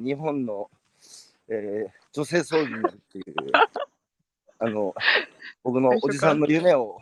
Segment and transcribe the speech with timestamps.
[0.00, 0.70] ー日本の、
[1.48, 3.24] えー女性総理になるっていう、
[4.58, 4.92] あの、
[5.62, 7.00] 僕のおじさんの夢を、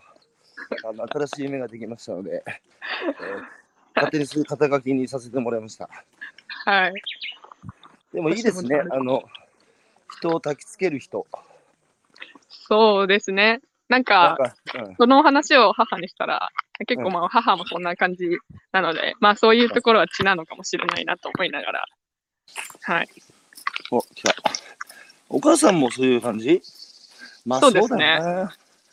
[0.85, 3.59] あの新しい夢ができましたので、えー
[3.99, 5.89] 勝手にそういう肩書きにさせてもらいました。
[6.65, 6.93] はい。
[8.13, 9.25] でもいいですね、あの、
[10.19, 11.27] 人を焚きつける人。
[12.49, 13.61] そうですね。
[13.89, 16.51] なんなんか、か、うんその話を母にしたら、
[16.87, 18.39] 結構まあ母もそんな感じ
[18.71, 21.85] なので、まあそういうところは血なのかもしれないなと思いながら。
[22.83, 23.09] はい。
[23.91, 24.35] お、来た。
[25.29, 26.63] お母さんもそういう感じ？
[27.45, 28.19] まあそうですね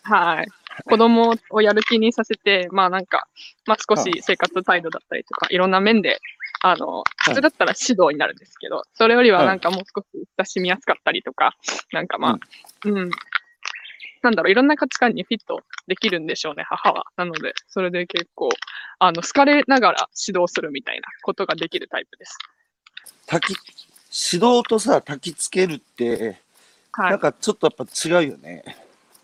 [0.04, 0.48] はい。
[0.86, 3.28] 子供をやる気にさせて、まあなんか、
[3.66, 6.20] まあ少し生活態度だったりとか、いろんな面で、
[6.62, 11.56] あの、普通だったら指導になるんですけど、それよりはなんかもう少し親しみやすかったりとか、
[11.92, 12.40] なんかまあ、
[12.86, 13.10] うん、
[14.22, 17.06] なんだろう、いろんな価値観にフィットできるんでしょうね、母は。
[17.16, 18.50] なので、それで結構、
[19.00, 22.38] あの、好かれながら指導するみたいなことができるタイプです。
[23.28, 23.56] 焚き、
[24.34, 26.40] 指導とさ、焚きつけるって、
[26.92, 27.10] はい。
[27.12, 28.64] なんかちょっとやっぱ違うよね。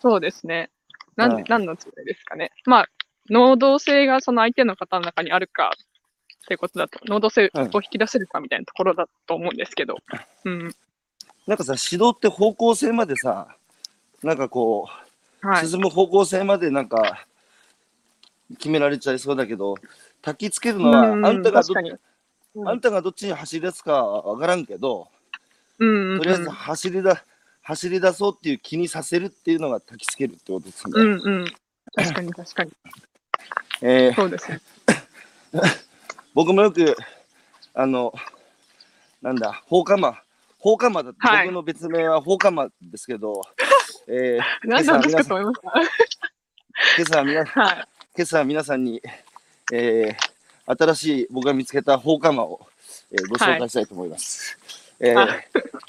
[0.02, 0.70] そうですね。
[1.16, 2.52] なんでうん、何の違いですかね。
[2.66, 2.90] まあ、
[3.30, 5.72] 能動性がその相手の方の中にあるか
[6.44, 9.98] ってことだと、能動性を引き出せるかみたいなところだと思うんですけど、
[10.46, 10.76] うん。
[11.48, 13.56] なんかさ、指導って方向性までさ、
[14.24, 14.88] なんかこ
[15.44, 15.68] う、はい。
[15.68, 17.26] 進む方向性までなんか
[18.58, 19.76] 決められちゃいそうだけど、
[20.22, 21.94] 焚きつけるのは、うんあんたがど確かに
[22.56, 25.08] うんあんたがどっちに走り出すかはわからんけど、
[25.80, 26.18] うん。
[26.20, 27.24] とりあえず走りだ、
[27.62, 30.92] 走り出そうっていう気にさせるっていうのが焚きつけるってことですね。
[30.96, 31.54] うんうん。
[31.96, 32.72] 確かに確かに。
[33.82, 34.62] えーそうですね。
[36.34, 36.96] 僕もよく、
[37.74, 38.14] あの、
[39.22, 40.18] なんだ、放火魔、
[40.60, 43.42] 放火魔だって、はい僕の別名は放火魔ですけど、
[44.08, 45.90] えー 何なんですかと思いまし
[46.98, 47.52] 今朝は皆た。
[47.62, 47.88] はい。
[48.18, 49.02] 今朝は皆さんに、
[49.74, 50.31] えー
[50.66, 52.68] 新しい僕が見つけた放火魔を、
[53.12, 54.58] えーご紹介したいと思います。
[55.00, 55.42] えー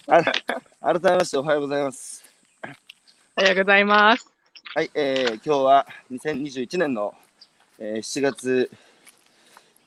[0.09, 0.23] あ
[1.01, 2.25] 改めましておはようございます。
[3.37, 4.27] おはようございます。
[4.75, 7.15] はい、えー今日は2021年の、
[7.79, 8.71] えー7月、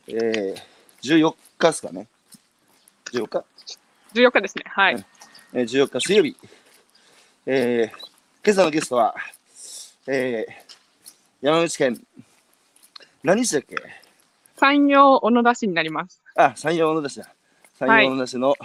[0.07, 0.55] えー
[1.01, 2.07] 14日ですかね。
[3.11, 3.43] 14日
[4.13, 4.63] ？14日ですね。
[4.67, 5.05] はい。
[5.53, 6.37] えー14日水曜日、
[7.45, 7.97] えー
[8.45, 9.15] 今朝のゲストは、
[10.07, 10.65] えー
[11.41, 12.01] 山口県、
[13.23, 13.75] 何市だっけ？
[14.57, 16.21] 山陽小野田市になります。
[16.35, 17.29] あ、山陽小野田市だ。
[17.79, 18.55] 山はい陽小野田市の、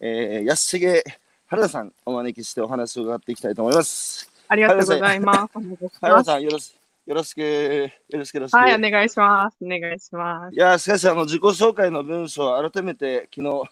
[0.00, 1.02] えー安重
[1.46, 4.30] 原田さんお招きしてお話を伺っていきたいと思います。
[4.48, 5.58] ありがとうございます。
[6.00, 6.74] 原田さん、よろし
[7.06, 8.56] よろしく、よろしくよろしく。
[8.56, 9.56] はい、お願いします。
[9.62, 10.54] お願いします。
[10.54, 13.62] いやーしかしあの自己紹介の文章を改めて昨日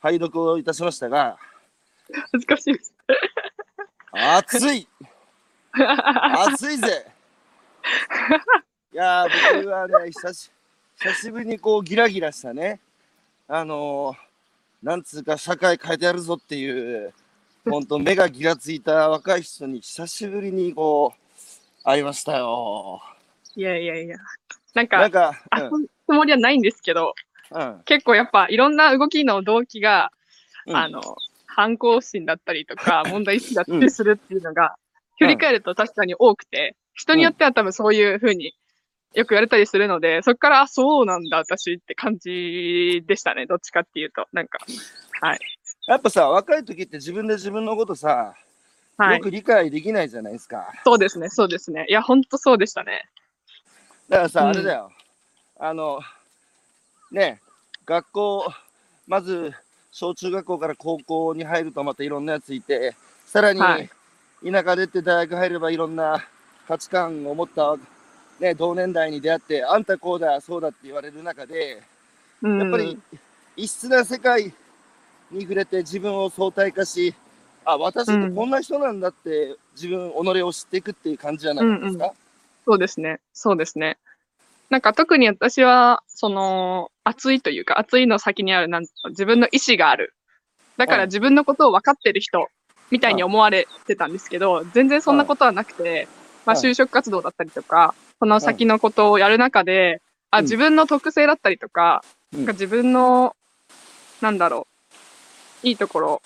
[0.00, 1.36] 拝読をいたしましたが
[2.32, 2.92] 恥ずかしいです。
[4.12, 4.88] 熱い
[5.72, 7.06] 熱いぜ
[8.92, 9.28] いやー
[9.62, 10.50] 僕はね久し
[11.02, 12.78] 久しぶりにこうギラギラしたね。
[13.48, 17.14] あのー、なんつうか社会変えてやるぞっていう
[17.64, 23.00] 本当目がギラついた若い人に久しぶりにこう会いましたよ。
[23.56, 24.18] いやいやいや。
[24.74, 27.14] なんか、なんか遊ぶつもりはないんですけど、
[27.50, 27.60] うん。
[27.62, 30.10] うん結構やっぱいろんな動きの動機が、
[30.66, 30.76] うん。
[30.76, 31.00] あの、
[31.46, 34.76] 反抗心だったりとか、 問題意識だったりするっていうのが、
[35.18, 38.54] 振り返ると確かに多くて、人によっては多分そういうふうに
[39.14, 43.46] よく言われたりするので、そこから、あ、そうなんだ、私って感じでしたね。
[43.46, 44.26] どっちかっていうと。
[44.32, 44.58] なんか、
[45.20, 45.38] はい。
[45.86, 48.34] やっぱさ若い時って自分で自分のことさ
[48.96, 49.16] はい。
[49.16, 50.72] よく理解できないじゃないですか。
[50.84, 51.86] そうですね、そうですね。
[51.88, 53.08] いや、ほんとそうでしたね。
[54.08, 54.92] だからさ、うんあれだよ。
[55.58, 56.00] あの、
[57.10, 57.40] ね、
[57.86, 58.52] 学校、
[59.08, 59.52] まず、
[59.90, 62.94] 小中学校から高校に入るとまたいろんなやついて、
[63.26, 63.90] さらに、はい
[64.42, 66.24] 田舎出て大学入ればいろんな
[66.66, 67.76] 価値観を持った、
[68.40, 71.82] ね、同年代に出会って、あんたこうだ、そうだって言われる中で、
[72.42, 72.58] うん。
[72.58, 72.98] やっぱり
[73.56, 74.52] 異質な世界
[75.30, 77.14] に触れて自分を相対化し、
[77.66, 82.12] あ、私ってこんな人なんだって、自分、己を知っていくっていう感じじゃないですか？
[82.64, 83.20] そうですね。
[83.34, 83.98] そうですね。
[84.70, 90.14] なんか特に私は、その、熱いというか、熱いの先にある、なん自分の意志がある。
[90.78, 92.48] だかはいら自分のことを分かってる人、
[92.90, 96.08] みたいに思われてたんですけど、全然そんなことはなくて、
[96.46, 96.70] まあはい。
[96.70, 100.44] 就職活動だったりとか、その先のことをやる中で、あ、うん。
[100.44, 102.38] 自分の特性だったりとか、うん。
[102.40, 103.34] なんか自分の、
[104.20, 104.66] なんだろ
[105.62, 106.22] う、いいところ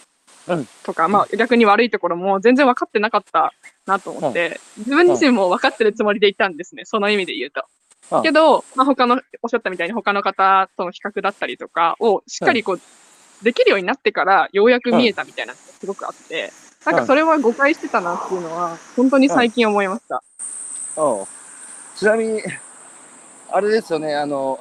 [0.47, 0.69] うん。
[0.83, 3.53] とか、まあ逆に悪いところも全然分かってなかった
[3.87, 7.65] なと思って、自分自身も分かってるつもりでいたんですね、その意味で言うと。
[8.17, 8.23] うん。
[8.23, 12.81] けど、まあ、他の、おっしゃったみたいに他の方との比較だったりとかをしっかりこう、
[13.43, 16.53] できるようになってからようやく見えたみたいなのがすごくあって、
[16.85, 20.23] なんかそれは誤解してたなっていうのは、本当に最近思いました。
[20.97, 21.27] おう
[21.97, 22.43] ちなみに、
[23.51, 24.59] あれですよね、あの、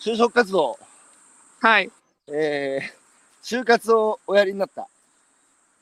[0.00, 0.78] 就職活動、
[1.60, 1.90] はい。
[2.28, 4.86] えー、就活をおやりになった。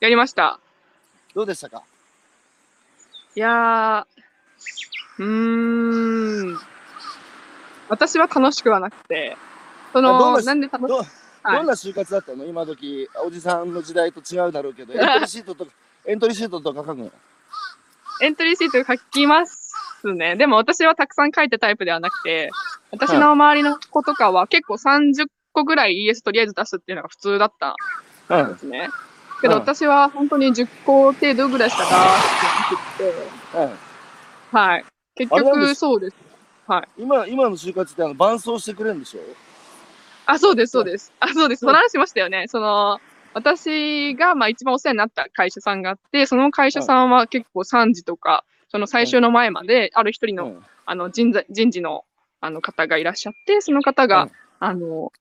[0.01, 0.59] やりました。
[1.35, 1.83] どうでしたか？
[3.37, 6.59] いやー、うーん。
[7.89, 9.37] 私は楽しくはなくて、
[9.93, 11.05] その、ななんで楽しど,、
[11.43, 11.57] はい。
[11.59, 12.45] どんな就活だったの？
[12.45, 13.09] 今時。
[13.25, 15.73] おじさんの時代と違うだろうけど、エントリーシートとか、
[16.07, 17.13] エントリーシートとか書くの？
[18.21, 19.73] エントリーシート書きます
[20.15, 20.37] ね。
[20.37, 22.51] でも私はたくさん書いたタイプではなくて、
[22.91, 27.77] 私の周りの子とかは結構30個ぐらい ES とりあえず出すっていうのが普通だった
[28.29, 28.89] うんんですね。
[29.41, 31.95] けどうん私は本当に10個程度ぐらいしか出し
[32.99, 34.59] てなくて、うん。
[34.59, 34.85] はい。
[35.15, 36.17] 結局そうです。
[36.99, 39.21] 今、今の就活ってあの伴走してくれるんでしょ？
[40.29, 41.11] あ、そうです、そうです。
[41.21, 41.61] あ、そうです。
[41.61, 42.49] その話しましたよね。
[42.49, 43.01] その、
[43.33, 50.61] 私が、まあ一番お世話になった会社さんがあって、その会社さんは結構3時とか、その最終の前まで、ある一人の、うん。
[50.85, 52.05] あの人材人事の
[52.41, 54.31] あの方がいらっしゃって、その方が、うん。
[54.61, 55.13] あの、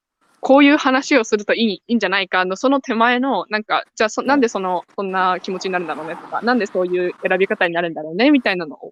[0.41, 8.91] こういう話をするといいいいんじゃないかの、その手前の、なんか、じゃあそ、なんでその、そんな気持ちになるんだろうねとか、なんでそういう選び方になるんだろうねみたいなのを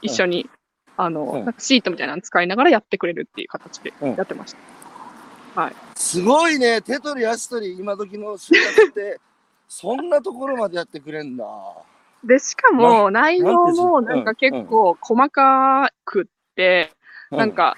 [0.00, 0.48] 一緒に、
[0.96, 4.14] あの、シートみたいなの使いながらやってくれるっていう形でうん。
[4.16, 4.79] やってました。
[5.94, 9.20] すごいね、手取り足取り、今時の就活って、
[9.68, 11.46] そんなところまでやってくれんだ。
[12.24, 16.24] で、しかも内容もなんか結構細かくっ
[16.54, 16.92] て、
[17.30, 17.76] うなん、か、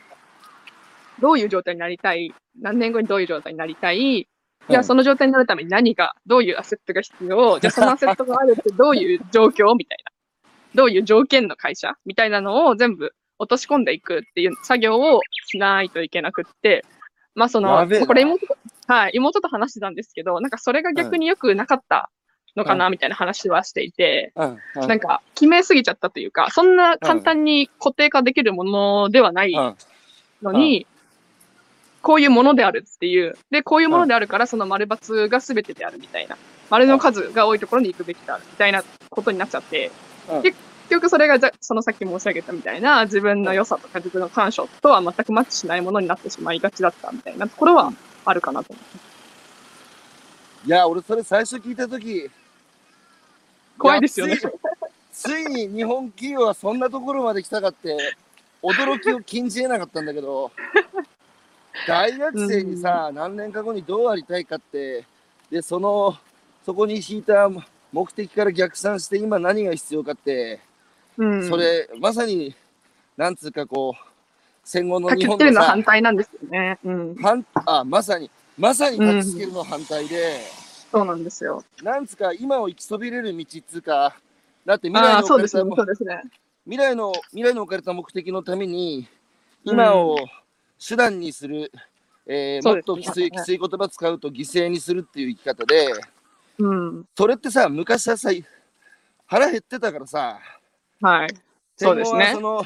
[1.20, 4.28] どういう状態になりたい、何年後にどういう状態になりたい、
[4.68, 10.12] じゃあその状態になるために何が、どういうアセットが必要、じゃあ そのアセットがあるってどういう状況みたいな、
[10.74, 16.84] どういう条件の会社みたいなのを全部落とし込んでいくっていう作業をしないといけなくって、
[17.34, 18.56] まあその、これ妹と、
[18.86, 22.10] はい、妹と話してたんですけど、なんかそれが逆によくなかった
[22.56, 24.32] のかなみたいな話はしていて、
[24.74, 29.76] なんか決めすぎちゃったというか、そんな簡単に固定化できるものではないうん。
[30.42, 30.86] のに、
[32.02, 33.38] こういうものであるっていう。
[33.50, 36.36] で、こういうものであるから、その丸×が全てであるみたいな。
[36.68, 39.90] 丸の数が多いところに行くべきだみたいなことになっちゃって、
[40.28, 40.42] うん。
[40.42, 40.58] 結
[40.92, 47.92] 局それがじゃそのさっき申し上げたみたいな自分の良さとか自分の感触とは全くマッチしないものになってしまいがちだったみたいなところは
[48.24, 48.80] あるかなと思
[50.64, 52.30] いや、俺それ最初聞いたとき、
[53.76, 54.34] 怖いですよね。
[54.34, 54.50] やつい
[55.12, 58.14] ついに日本企業はそんなところまで来たかって、
[58.62, 60.52] 驚きを禁じ得なかったんだけど、
[61.88, 65.04] 大学生にさ、何年か後にどうありたいかって、
[65.50, 66.16] で、その、
[66.64, 67.50] そこに引いた
[67.90, 70.60] 目的から逆算して今何が必要かって、
[71.18, 71.48] うん。
[71.48, 72.54] それ、まさに、
[73.16, 74.12] なんつうかこう、
[74.64, 76.78] 戦後の日本の反、対なんですよね。
[76.84, 77.14] うん。
[77.16, 80.40] 反あ、まさに、まさに書きつけるの反対で、
[80.90, 81.64] そうなんですよ。
[81.82, 84.14] なんつうか、今を生きそびれる道っつうか、
[84.64, 85.38] だって未来の
[86.04, 86.22] ね。
[86.64, 89.08] 未来の未来の置かれた目的のために、
[89.64, 90.16] 今を
[90.86, 91.72] 手段にする、
[92.26, 95.92] えーそうですもっときついきつい言葉使うと犠牲にするっていう生き方で、
[96.58, 97.04] うん。
[97.16, 98.30] それってさ、昔はさ、
[99.26, 100.38] 腹減ってたからさ、
[101.02, 101.34] はい。
[101.76, 102.64] そうですねその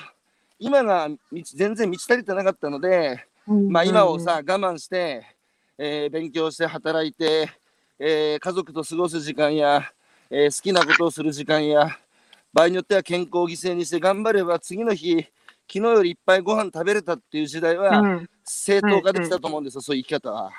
[0.59, 1.17] 今が道
[1.55, 3.25] 全然満ち足りてなかったので、
[3.69, 5.25] まあ、今をさ、我慢して、
[5.79, 7.51] えー勉強して働いて、
[7.99, 9.83] えー家族と過ごす時間や、
[10.31, 11.91] えー好きなことをする時間や
[12.55, 15.17] 場合によっては健康を犠牲にして頑張れば次の日
[15.71, 18.27] 昨日よりいっぱいご飯食べれたっていう時代うはん。
[18.45, 20.53] 正当化できたと思うんですよ、そういう生き方は。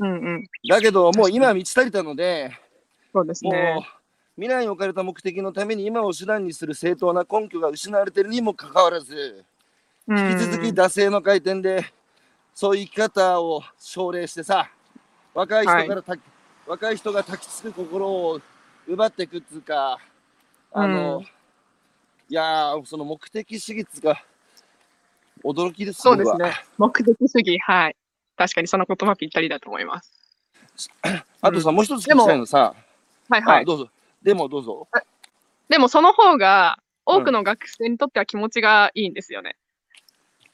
[0.00, 0.46] うんうん。
[0.68, 2.52] だけどもう今は満ち足りたので
[3.14, 3.86] そうですもうね。
[4.36, 9.44] 未来に置かれた目的のために今を手段にする正当な根拠が失われているにもかかわらず
[10.08, 11.84] 引き続き惰性の回転で
[12.54, 14.70] そういう生き方を奨励してさ
[15.34, 16.14] 若い人からた、
[16.66, 18.40] 若い人が焚きつく心を
[18.86, 19.98] 奪っていくっつうか
[20.72, 21.26] あの、うん
[22.28, 24.24] いやーその目的主義っつうか
[25.44, 26.54] 驚きですそうですね。
[26.78, 27.96] 目的主義、はい。
[28.36, 30.32] 確かにその言葉ぴったりだと思います。
[31.42, 32.74] あとさ、もう一つ聞きたいのさ、
[33.28, 33.62] はいはい。
[33.62, 33.90] あどうぞ
[34.22, 34.88] でもどうぞ。
[35.68, 39.56] でもその方が、多くの学生にとっては気持ちがいいんですよね。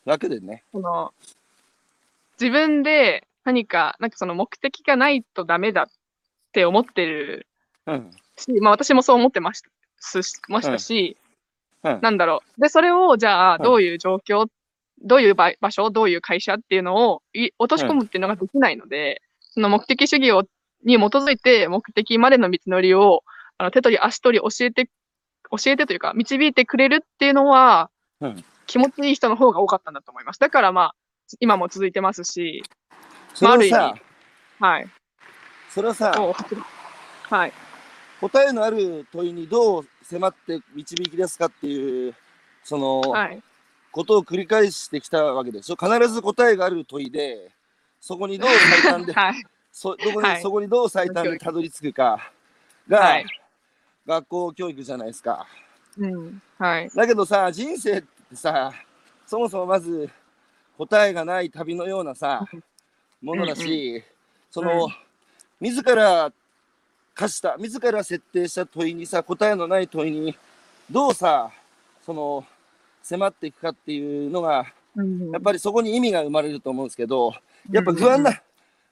[0.05, 0.65] 楽でね。
[0.73, 1.13] その、
[2.41, 5.87] 自分で何か、なんかその目的がないとダメだっ
[6.53, 7.47] て思ってる
[7.87, 8.11] うん。
[8.37, 11.17] し、まあ私もそう思ってましたすましたし、
[11.85, 11.99] うん。
[12.01, 12.61] なんだろう。
[12.61, 13.63] で、それをじゃあうん。
[13.63, 14.49] どういう状況、
[15.03, 20.45] どういう場場所、どういう会社っていうのをい落とし込むっていうのができないので、その目的主義を
[20.85, 23.25] に基づいて目的までの道のりを
[23.59, 24.89] あの手取り足取り教えて、
[25.51, 30.39] 教えてというか導いてくれるっていうのは、うん気持ちいい人の方が多かったんだと思います。
[30.41, 30.95] だからまあ、
[31.41, 32.63] 今も続いてますし、
[33.33, 33.97] それをま
[34.61, 34.89] あはい。
[35.71, 36.13] それはさ
[37.31, 37.53] はい。
[38.21, 42.15] 答えのある問いにどう迫って導き出すかっていう
[42.63, 43.43] その、はい。
[43.91, 45.77] ことを繰り返してきたわけでしょ？
[45.77, 47.51] 必ず答えがある問いで
[48.03, 49.43] そこにどう最短で、 はい。
[49.73, 52.31] そどこにはいそこにどう最短でたどり着くか
[52.87, 53.27] が、はい
[54.09, 55.47] 学校教育じゃないですか。
[55.99, 56.43] うん。
[56.57, 56.91] はい。
[56.95, 58.73] だけどさ、人生ってさ、
[59.27, 60.09] そもそもまず
[60.79, 62.49] 答えがない旅のようなさ、
[63.21, 64.03] ものだし、
[64.51, 64.91] その、うん
[65.61, 66.33] 自ら
[67.15, 70.39] 課した、自ら設定した問いにさ、答えのない問いに、
[70.89, 71.51] どうさ、
[72.07, 72.45] その、
[73.03, 77.35] 迫っていくかっていうのが、うんやっぱりそこに意味が生まれると思うんですけど、
[77.73, 78.41] やっぱ不安な、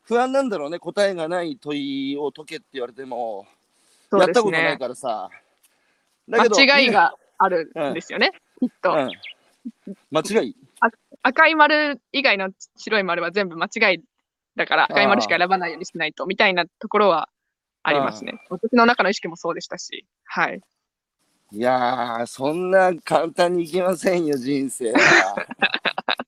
[0.02, 3.46] 不安なんだろうね、答えがない問いを解けって言われても、
[4.10, 4.78] そうですやったことないね。
[4.78, 5.28] からさ。
[6.28, 8.32] だけど間違いがあるんですよね。
[8.60, 8.92] きっと。
[8.92, 9.10] うん。
[10.10, 10.56] 間違い
[11.22, 14.04] 赤い丸以外の白い丸は全部間違い
[14.56, 17.28] だから、赤い丸しか選ばないようにしないと、みたいなところは
[17.82, 18.40] ありますね。
[18.48, 20.06] 私の中の意識もそうでしたし。
[20.24, 20.60] はい。
[21.52, 24.98] いやー、そんな簡単にいきませんよ、人生は。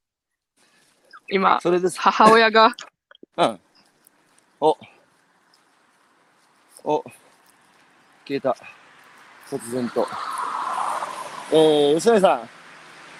[1.30, 1.99] 今、それです。
[2.00, 2.75] 母親が、
[3.37, 3.61] うん。
[4.61, 4.76] お。
[6.85, 7.04] お。
[8.28, 8.54] 消えた。
[9.49, 10.06] 突然と。
[11.50, 12.49] えー、吉成さん。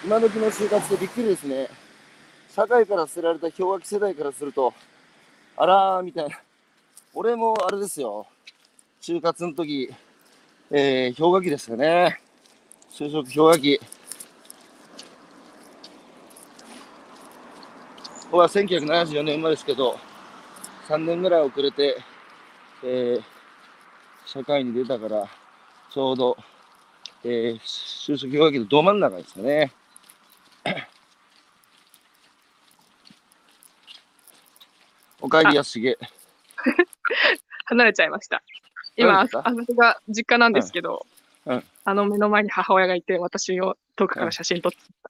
[0.05, 1.67] 今時の就活でびっくりですね。
[2.53, 4.71] 社会から捨てられた氷河期世代からすると、
[5.57, 6.39] あらー、みたいな。
[7.15, 8.27] 俺もあれですよ。
[9.01, 9.91] 就活の時、
[10.69, 12.21] えー、氷河期ですよね。
[12.91, 13.79] 就職氷河期。
[18.29, 19.97] 僕は1974年生まれですけど、
[20.87, 21.97] 3年ぐらい遅れて、
[22.83, 23.38] えー
[24.31, 25.27] 社会に出たから、
[25.91, 26.37] ちょうど、
[27.23, 29.73] えー就職氷河期のど真ん中ですかね。
[35.19, 35.97] おかえりやすげ。
[37.65, 38.43] 離れちゃいました。
[38.95, 39.65] 今、あ離れた？
[39.65, 41.07] そこが実家なんですけど、
[41.47, 44.77] うんうんあの目の前に母親がいて、私を遠くから写真撮って、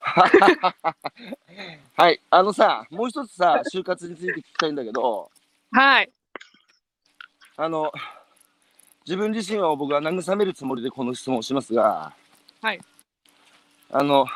[1.94, 5.30] はい、あのさ、もう一つさ、就活について聞きたいんだけど、
[5.72, 6.10] はい。
[7.58, 7.92] あの、
[9.06, 12.12] 自分自身は僕は慰めるつもりでこの質問をしますが、
[12.60, 12.80] はい。
[13.90, 14.26] あの、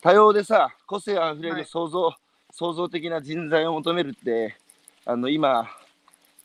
[0.00, 2.14] 多様でさ、個性あふれはいる創造、
[2.52, 4.56] 創造的な人材を求めるって、
[5.04, 5.68] あの、今、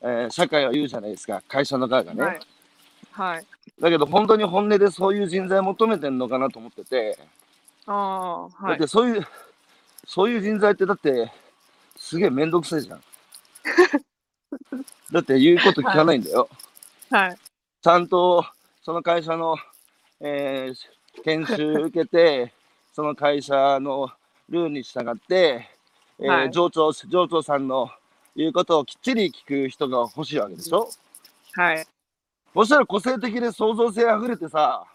[0.01, 2.21] えー社会は言うじゃないですか、会社の側がね。
[2.23, 2.39] はい。
[3.11, 3.45] はい。
[3.79, 7.19] だけど、本当に本音でそういう人材を求めてんのかなと思ってて、
[7.85, 8.87] ああ、はいだって。
[8.87, 9.27] そういう、
[10.05, 11.31] そういう人材ってだって、
[11.97, 13.03] すげえめんどくさいじゃん。
[15.11, 16.41] だって言うこと聞かないんだよ。
[16.41, 16.70] はい。
[17.81, 18.45] ちゃんと
[18.83, 19.57] その会社の、
[20.21, 20.75] えー
[21.25, 22.53] 研修受けて、
[22.95, 24.09] その会社の
[24.49, 25.69] ルールに従って、
[26.19, 27.89] えーはい上長、上長さんの
[28.35, 30.89] 言うことをきっちり聞く人が欲しいわけでしょ？
[31.53, 31.85] はい。
[32.53, 34.85] そしたら個性的で創造性あふれてさ、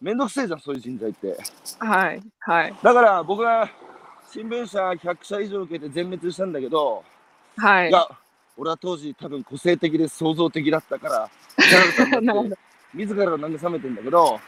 [0.00, 1.36] めんどくせえじゃん、そういう人材って。
[1.80, 2.22] はい。
[2.40, 2.74] はい。
[2.82, 3.68] だから僕は
[4.30, 7.04] 新聞社100社以上受けて全滅したんだけど、
[7.56, 7.92] はいい、。
[7.92, 8.08] や、
[8.56, 11.30] 俺は当時多分個性的で創造的だったから。
[12.94, 14.38] 自ら慰めてんだけど、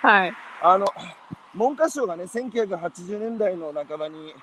[0.00, 0.32] はい。
[0.62, 0.86] あの、
[1.54, 4.34] 文科省がね、1980年代の半ばに、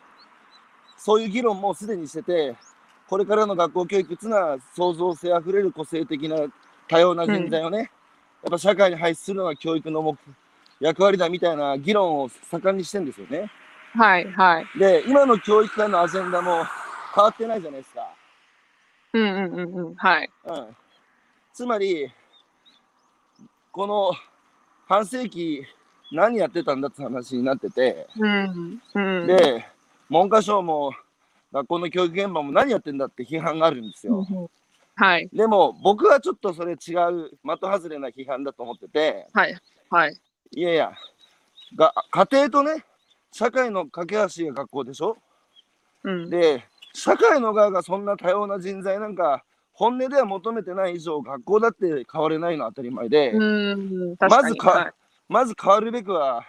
[0.98, 2.56] そういう議論もすでにしてて、
[3.08, 6.38] これからの学校教育っていうのは創造性あふれる個性的な
[6.88, 7.84] 多様な人材をね、や
[8.48, 10.18] っぱ社会に配出するのが教育の目
[10.80, 13.52] 役割だみたいな議論を盛んにしてんですよね。
[13.94, 14.32] はい。
[14.32, 14.80] はい。
[14.80, 16.66] で、今の教育界のアジェンダも
[17.14, 18.15] 変わってないじゃないですか。
[19.16, 19.96] うんうんうんうん。
[19.96, 20.30] はい。
[20.44, 20.76] うん。
[21.54, 22.12] つまり、
[23.72, 24.12] この
[24.88, 25.64] 半世紀
[26.12, 28.80] 何やってたんだって話になってて、うん。
[28.94, 29.28] うん。
[29.28, 29.66] で、
[30.10, 30.92] 文科省も
[31.54, 34.26] 学校の教育現場も何やってんだって批判があるんですよ。
[34.30, 34.48] うん
[34.98, 35.30] はい。
[35.34, 36.78] でも僕はちょっとそれ違う
[37.44, 39.58] 的外れな批判だと思ってて、はい。
[39.90, 40.18] はい。
[40.52, 40.94] いやいや、
[41.76, 42.86] が家庭とね、
[43.34, 45.18] 社会の架け橋が学校でしょ
[46.04, 46.30] うん。
[46.30, 46.64] で、
[46.96, 53.34] 社会の側がそんな多様な人材なんか、本音では求めてない以上、学校だって変われないのは当たり前で、
[54.20, 54.94] まずかはい
[55.28, 56.46] まず変わるべくは、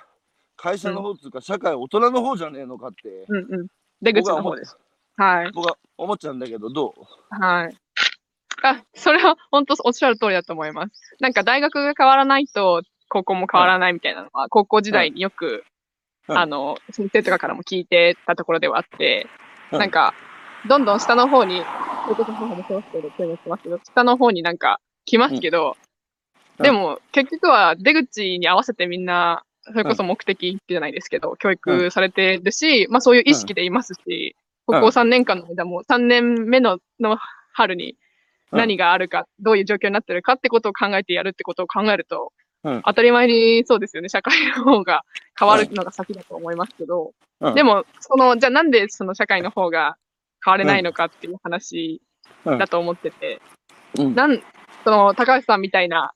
[0.54, 3.66] 会社の方っていうか、社会、大人の方じゃねえのかって、うんうん。
[4.00, 4.78] 出口の方です。
[5.16, 5.50] はい。
[5.52, 7.42] 僕は思っちゃうんだけど、どう？
[7.42, 7.76] はい。
[8.62, 11.16] あ、それは本当おっしゃる通りだと思います。
[11.20, 15.64] なんか大学が変わらないと高校も変わらないみたいなのは、高校時代によく、
[16.28, 19.26] うんあの、先生とかからも聞いてたところではあって、
[19.72, 20.14] うんなんか、
[20.68, 21.62] どんどん下の方に、
[22.06, 23.62] そうですけど、そういうのしてます。
[23.62, 25.76] けど、下の方になんか来ますけど、
[26.58, 26.64] うん。
[26.64, 34.36] でも結局は出口に合わせてみんな、それこそ目的じゃないですけど、教育されてるし、まあそういう意識でいますし、
[34.68, 34.80] うん。
[34.80, 37.18] ここ3年間の間も3年目のの
[37.52, 37.96] 春に
[38.52, 38.58] うん。
[38.58, 42.32] 何があるか、どういう状況になってるかってことを考えてやるってことを考えると、
[42.62, 42.82] うん。
[42.84, 45.02] 当たり前にそうですよね、社会の方が
[45.38, 47.54] 変わるのが先だと思いますけど、うん。
[47.54, 49.96] でも、その、じゃあなんでその社会の方が
[50.46, 52.00] 変われないのかっていう話
[52.44, 52.58] うん。
[52.58, 53.42] だと思ってて、
[53.98, 54.14] うん。
[54.14, 54.40] なん
[54.84, 56.12] その高橋さんみたいな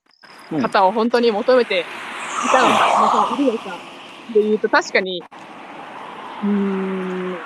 [0.62, 1.84] 方を本当に求めてい
[2.52, 5.22] たのか、まあ、その入野さんで言うと確かに、
[6.44, 7.36] うーん、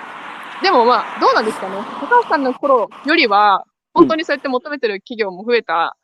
[0.61, 1.77] でもまあ、どうなんですかね。
[1.99, 3.65] 高橋さんの頃よりは、
[3.95, 5.97] 本当にそうやって求めてる企業も増えた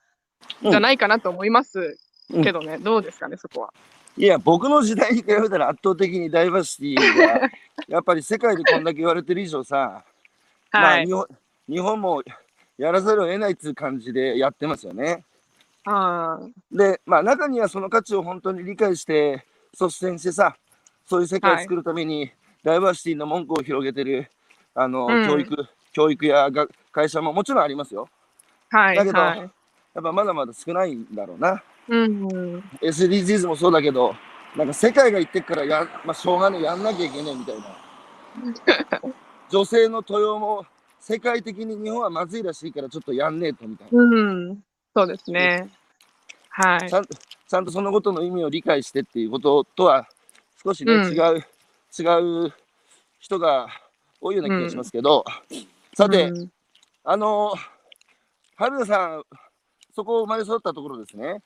[0.63, 0.71] ん。
[0.71, 1.97] じゃないかなと思います
[2.43, 3.73] けどね、どうですかね、そこは。
[4.17, 7.49] いや、僕の時代に比べたら圧倒的にダイバーシティが、
[7.87, 10.03] やっぱり世界でこんだけ言われてる以上さ、
[10.71, 11.13] まはいあ日。
[11.13, 11.27] 本
[11.69, 12.21] 日本も
[12.77, 15.23] やらざるを得ないっていう感じでやってますよね。
[15.85, 16.39] あ
[16.71, 19.45] で、まあ中にはその価値を本当に理解して
[19.79, 20.55] 率先してさ、
[21.05, 22.31] そういう世界を作るために、
[22.63, 24.29] ダイバーシティの文句を広げてる
[24.75, 28.09] あの、うん教育、教育やが会社ももちろんありますよ。
[28.69, 28.95] はい。
[28.95, 29.39] だけどはい。
[29.39, 29.49] やっ
[30.03, 31.63] ぱまだまだ少ないんだろうな。
[31.87, 32.63] うん。
[32.81, 34.15] SDGs もそうだけど、
[34.55, 37.63] なんか世界が言ってっからやん、まあ、しょうがねえ、やんなきゃいけねえみたいな。
[39.51, 40.65] 女性の登用も
[40.99, 44.01] 世界的に日本はまずいらしいからちょっとやんねえとみたいな。
[44.01, 44.63] うん。
[44.95, 45.69] そうですね。
[46.49, 46.93] はいち。
[46.93, 50.07] ゃんとちゃんとそのことの意味を理解してっていうこととは
[50.63, 51.43] 少しね、うん違う
[51.99, 52.53] 違う
[53.19, 53.67] 人が
[54.21, 55.25] 多いような気がしますけど、
[55.95, 56.51] さて、うん
[57.03, 57.53] あの
[58.55, 59.23] 春菜さん
[59.95, 61.41] そこ生まれ育ったところですね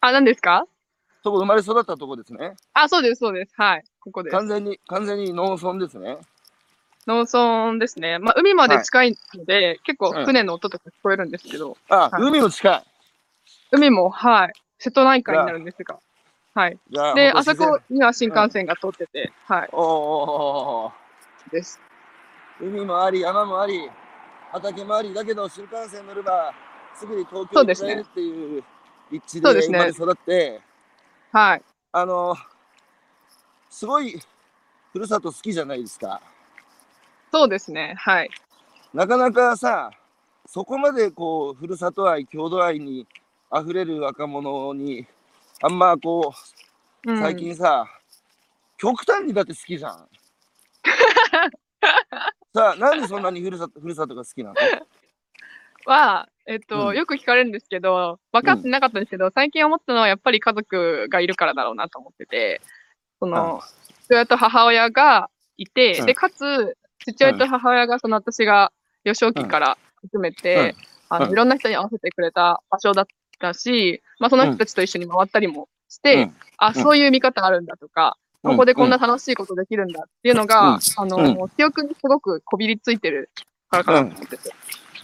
[0.00, 0.64] あ、何ですか？
[1.24, 3.52] そこ生まれ育ったところですねあ、そうです、そうです。
[3.56, 3.84] はい。
[4.00, 4.36] ここです。
[4.36, 6.18] 完全に完全に農村ですね
[7.08, 8.18] 農村ですね。
[8.18, 12.84] まあ、海まで近いので、結構うん船の音とか聞こえるんですけど、あ、はい海も近い
[13.72, 14.52] 海も、はい。
[14.78, 15.98] 瀬戸内海になるんですが。
[16.54, 16.78] はい。
[16.90, 19.68] じゃで、本当自然あそこには新幹線が通ってて、はい。
[19.72, 20.92] おーおーおー
[21.48, 21.80] おです。
[22.60, 23.88] ー海もあり山もあり
[24.52, 26.52] 畑もありだけど新幹線乗れば
[26.94, 28.64] すぐに東京そうですねに帰るっていう
[29.12, 30.60] 立地そうですねまれ育って、
[31.32, 31.62] はい。
[31.92, 32.36] あの
[33.70, 34.20] すごい
[34.92, 36.20] ふるさと好きじゃないですか
[37.30, 37.94] そうですね。
[37.98, 38.30] はい。
[38.94, 39.90] なかなかさ
[40.46, 43.06] そこまでこうふるさと愛郷土愛に
[43.54, 45.06] 溢れる若者に
[45.62, 46.32] あんまこ
[47.04, 47.20] ううん。
[47.20, 47.86] 最近さ、
[48.76, 50.08] 極端にだって好きじゃん。
[52.54, 54.56] さあなんでそんなにふるさとふるさとが好きなの？
[55.86, 56.96] は、えっと、うん。
[56.96, 62.60] よく聞かれるんですけど、分かってなかったんですけど、最近思ったのはやっぱり家族がいるからだろうなと思ってて、
[63.20, 63.62] その、
[64.04, 66.06] 父親と母親がいて、うん。
[66.06, 66.76] で、かつ、
[67.12, 68.72] 父親と母親が、その私が
[69.04, 70.74] 幼少期から含めて、
[71.08, 71.32] あの、うん。
[71.32, 73.06] いろんな人に合わせてくれた場所だっ
[73.38, 76.36] たし、まあ、その人たちと一緒に回ったりもして、うん。
[76.58, 78.52] あ、そういう見方あるんだとか、うん。
[78.52, 80.80] ここでこんな楽しいことできるんだっていうのが、うん。
[80.96, 81.48] あの、うん。
[81.50, 83.30] 記憶にすごくこびりついてる
[83.70, 84.54] からかなと思ってて、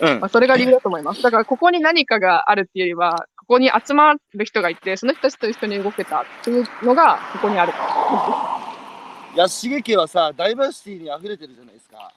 [0.00, 0.20] うん。
[0.20, 1.22] まあ、それが理由だと思います。
[1.22, 8.63] だから、ここに何かがあるっていうよりは、ここに集まる人がいて、その人たちと一緒に動けたっていうのが、ここにあるから。
[9.36, 12.12] 安重家はさダイバーシティに溢れてるじゃないですか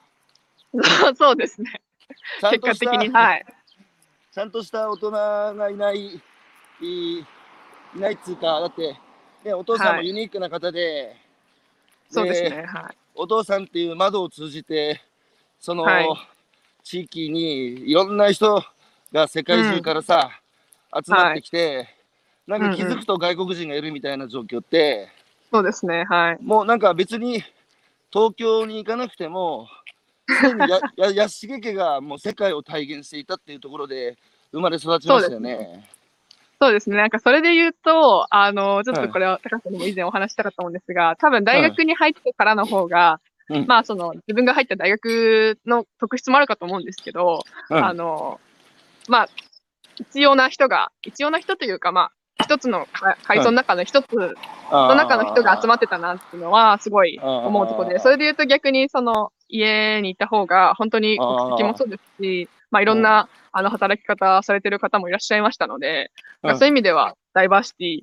[1.16, 1.82] そうですね。
[2.40, 3.46] ちゃんとした結果的に、はい。
[4.32, 6.22] ちゃんとした大人がいない
[6.82, 7.26] いい
[7.96, 8.96] ないっつうかだって、
[9.44, 11.16] ね、お父さんもはいユニークな方で、
[12.10, 12.66] そうですね。
[12.66, 12.98] はい。
[13.16, 15.02] お父さんっていう窓を通じて
[15.60, 16.08] その、はい
[16.88, 18.64] 地域にいろんな人
[19.12, 20.40] が世界中からさ、
[21.06, 21.90] 集まってきて、
[22.48, 25.10] なんか気づくと外国人がいるみたいな状況って、
[25.52, 26.06] そうですね。
[26.10, 26.38] はい。
[26.42, 27.44] もうなんか別に
[28.12, 29.68] 東京に行かなくても
[30.98, 34.18] やや安重家がもう世界を体現していたっていうところで
[34.52, 35.90] 生まれ育ちましたよね。
[36.60, 36.98] そうですね。
[36.98, 48.42] なんかそれで言うと、あの、ちょっとこれは高橋さんにも以前お話ししたかったと思うんですが、多分大学に入ってからの方が、うんまあその自分が入った大学の特質もあるかと思うんですけど、うんあの、
[49.08, 49.30] まあ、
[49.96, 52.12] 必要な人が、必要な人というか、まあ、
[52.48, 54.36] 一つのか会社の中の一つ
[54.72, 66.12] の中の人が集まってたなっていうのは、すごい思うところで、それで言うと逆にその家にいた方が、本当に国籍もそうですし、まあいろんなあの働き方されてる方もいらっしゃいましたので、
[66.44, 68.02] そういう意味ではダイバーシティ、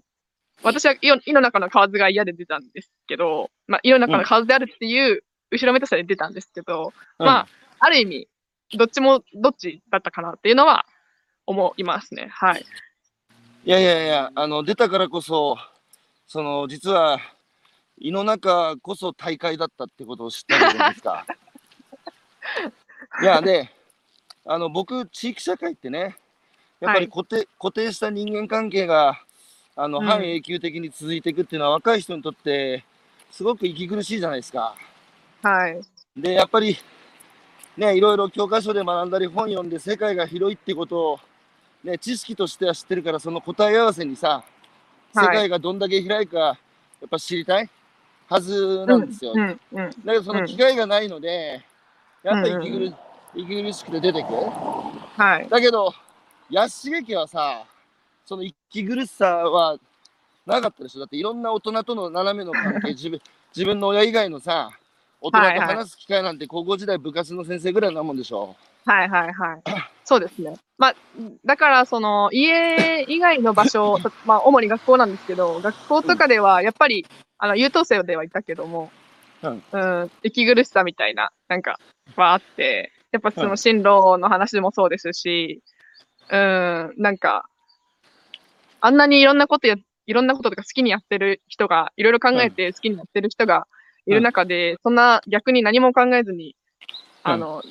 [0.63, 8.29] 私は胃の中の蛙が嫌で出たんですけど、まあ胃の中の蛙であるっていう後ろめたさで出たんですけど、うんまあ、ある意味、
[8.77, 10.87] どっちもどっちだったかなっていうのは
[11.47, 12.29] 思いますね。
[12.31, 12.65] はい。
[13.67, 15.57] いやいやいや、あの出たからこそ、
[16.27, 17.19] その実は
[17.99, 21.27] 胃の中こそ大会だったってことを知ったんじゃないですか。
[23.23, 23.71] いやで、
[24.45, 26.15] あの僕地域社会ってね、
[26.79, 29.19] やっぱり固定,、固定した人間関係が
[29.77, 32.85] あの、うん半永久的に続いていくっていうのは若い人にとって
[33.31, 34.77] すごく息苦しいじゃないですか。
[35.43, 35.81] はい。
[36.15, 36.77] でやっぱり
[37.79, 41.21] ねいろいろ教科書で学んだり本読んで世界が広いってことを、
[41.85, 44.43] ね、知識としては知ってるからその答え合わせにさ
[45.13, 46.53] 世はい界がどんだけ広いかや
[47.07, 47.69] っぱ知りたい？
[48.27, 49.33] はずなんですよ。
[49.35, 49.91] うん、うん。
[50.05, 51.63] だけどその機会がないので、
[52.23, 52.95] やっぱり息苦,、
[53.35, 54.29] 息苦しくて出てく
[55.21, 55.49] はい。
[55.49, 55.93] だけど
[56.51, 57.65] 安重家はさ
[58.25, 59.79] その息苦しさは
[60.47, 63.21] なかったでしょだっていろんな大人との斜めの関係 自分
[63.55, 64.71] 自分の親以外のさ
[65.21, 69.63] 大人と話す機会なんて高校時代部活の先生ぐらいなもんでしょ、はいはいはい。
[70.05, 70.55] そうですね。
[70.77, 70.95] まあ、
[71.45, 77.07] だから、その、家以外の場所、 まあ、主に学校なんですけど、学校とかでは、やっぱり、
[77.39, 78.91] あの、優等生ではいたけども、
[79.43, 79.63] うん。
[79.73, 81.79] うん、息苦しさみたいな、なんか、
[82.17, 85.63] はあって、やっぱその進路の話もそうですし、
[86.31, 87.49] うん、なんか、
[88.81, 93.67] あんなにいろんなことや、いろんなこととか好きにやってる人が、いろいろ考えて好きにやってる人が
[94.07, 96.57] いる中で、そんな逆に何も考えずに、
[97.23, 97.63] あの、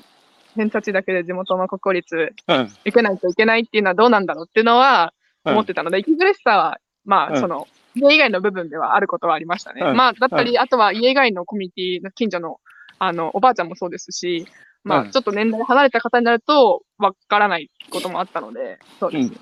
[0.56, 2.62] 偏差値だけで地元の国公立うん。
[2.86, 5.13] 受けないといけないっていうのはどうなんだろうっていうのは
[5.46, 7.39] 思ってたので、息苦しさは、まあ、うん。
[7.39, 9.82] その、家以外の部分ではあることはありましたね。
[9.84, 9.96] うん。
[9.98, 12.60] まあ、だったり、あとは家以外のコミュニティの近所の、
[13.00, 14.48] あの、おばあちゃんもそうですし、
[14.84, 15.12] まあ、うん。
[15.12, 19.38] ちょっと年齢離れた方になると、わからないこともあったので、そうですね。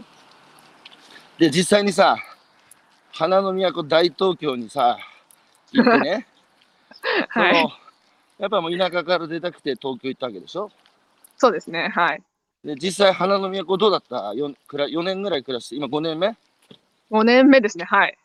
[1.37, 2.17] で実際にさ
[3.13, 4.99] 花の都大東京にさ
[5.71, 6.27] 行ってね。
[7.29, 7.67] はい。
[8.37, 10.69] やっぱもう田舎から出たくて東京行ったわけでしょ？
[11.41, 11.89] そうですね。
[11.89, 12.21] はい。
[12.63, 16.37] で実際花の都どうだった？4, くら4年ぐらい暮らして今5年目
[17.09, 17.85] ？5年目ですね。
[17.85, 18.15] はい。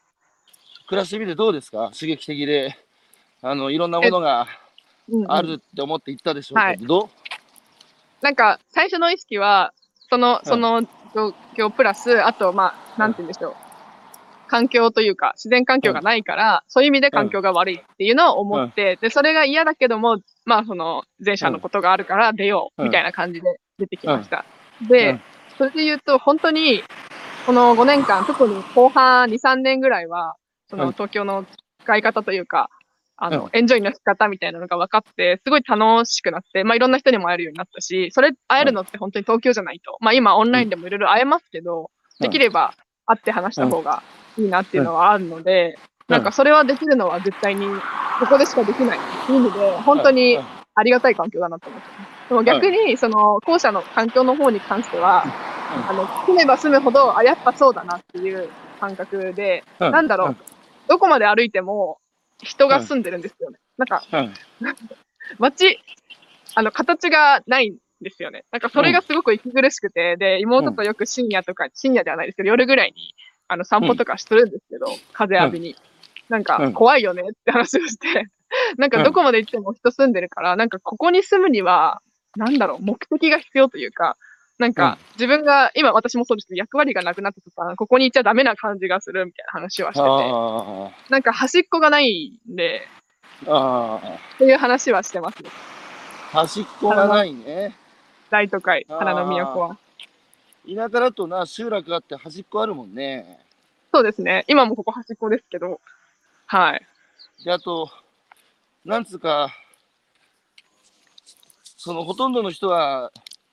[0.87, 1.91] 暮らしてみてどうですか？
[1.99, 2.77] 刺激的で
[3.41, 4.47] あのいろんなものが
[5.09, 7.11] うんうんあるって思って行ったでしょうけど、はいど
[8.23, 9.73] なんか、最初の意識は、
[10.11, 10.83] その、うんその
[11.15, 13.55] 状況プラス、あと、まあ、なんて言うんでしょう。
[14.47, 24.45] 環境というか、自然環境がないから、そういう意味で環境が悪いっていうのを思って、で、それが嫌だけども、まあ、その、前者のことがあるから出よう、うんみたいな感じで出てきました。
[24.89, 25.21] で、うん。
[25.59, 26.83] それで言うと、本当に、
[27.47, 30.37] この5年間、特に後半2、3年ぐらいは、
[30.69, 30.93] そのうん。
[30.93, 31.45] 東京の
[31.83, 32.71] 使い方というか、
[33.17, 33.51] あの、うん。
[33.53, 39.97] エンジョイの仕方みたいなのが分かって、すごい楽しくなって、まあいろんな人にも会えるようになったし、それ会えるのって本当に東京じゃないと。
[40.01, 42.25] まあ今オンラインでもいろいろ会えますけど、うん。
[42.25, 42.75] できれば
[43.07, 44.03] 会って話した方が
[44.39, 45.77] いいなっていうのはあるので、
[46.09, 46.15] うん。
[46.15, 47.67] なんかそれはできるのは絶対に、
[48.21, 50.39] ここでしかできないっていう意味で、本当に
[50.75, 51.89] ありがたい環境だなと思って。
[52.29, 55.25] でも逆に、その、校舎の環境の方に関しては、
[55.89, 58.49] あの、住めば住むほど、あ、やっぱそうだなっていう
[58.81, 59.91] 感覚で、うん。
[59.93, 60.37] なんだろう、
[60.89, 61.99] どこまで歩いても
[62.43, 63.59] 人が住んでるんですよね。
[63.79, 64.35] なんか、うん。
[65.39, 65.81] 街、
[66.55, 68.45] あの、形がないんですよね。
[68.51, 73.15] なんかそれがすごく息苦しくて、で、妹とよく深夜とか、深夜ではないですけど、夜ぐらいに、
[73.49, 75.77] あの、散歩とかするんですけど、風浴びに。
[76.29, 78.29] なんかうん、怖いよねって話をして、
[78.79, 82.01] なんかどこまで行っても人住んでるから、なんかここに住むには、
[82.37, 84.17] なんだろう、目的が必要というか、
[84.59, 92.83] なんか自分が、今私もそうですけど、役割がなくなったとか、ここにいちゃダメな感じがするみたいな話はしてて、あなんか端っこがないんで、
[93.43, 95.51] っていう話はしてますね。
[95.51, 95.77] ー
[96.33, 97.77] 端っこがないね。
[98.31, 99.79] 大都会、花の都は。
[100.75, 103.39] 田舎だとな集落があって端っこあるもんね
[103.93, 104.45] そうですね。
[104.47, 105.81] 今もここ端っこですけど、
[106.47, 106.87] はい。
[107.45, 107.91] であと
[108.85, 109.51] なんつうか
[111.77, 113.11] そのほとんどの人は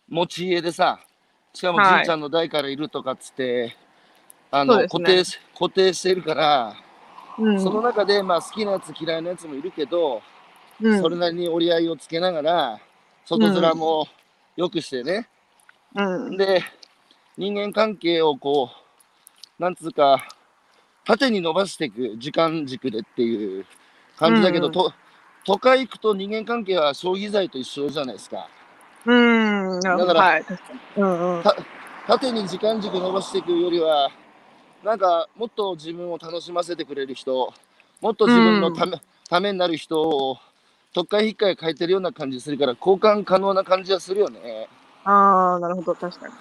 [0.09, 0.99] 持ち家でさ
[1.53, 3.75] しかもはいじいちゃんの代からいるとかっつって、
[4.51, 6.75] あの、そうですね固定し固定してるから、
[7.37, 7.61] うん。
[7.61, 10.21] その中でまあ好きなやつ嫌いなやつもいるけど、
[10.81, 12.79] うん、それなりに折り合いをつけながら
[13.25, 14.07] 外面も
[14.55, 15.29] 良くしてね、
[15.95, 16.37] うん。
[16.37, 16.63] で
[17.37, 18.69] 人間関係をこ
[19.59, 20.27] うなんつうか
[21.05, 23.65] 縦に伸ばしていく時間軸でっていう
[24.17, 24.93] 感じだけど、うんと
[25.45, 28.47] 都会行くと人間関係は消費財と一緒じゃないですか
[29.05, 29.81] うん。
[29.81, 30.45] だからはい。
[30.95, 31.43] うんうん。
[31.43, 31.55] た
[32.07, 34.09] 縦に時間軸伸ばしていくよりは
[34.85, 37.53] なんかもっと自分を楽しませてくれる人
[37.99, 40.37] もっと自分のため,、ためになる人を
[40.93, 44.69] 特会引っかい変えてるような感じするから交換可能な感じはするよね
[45.05, 46.33] ああ、なるほど、確かに。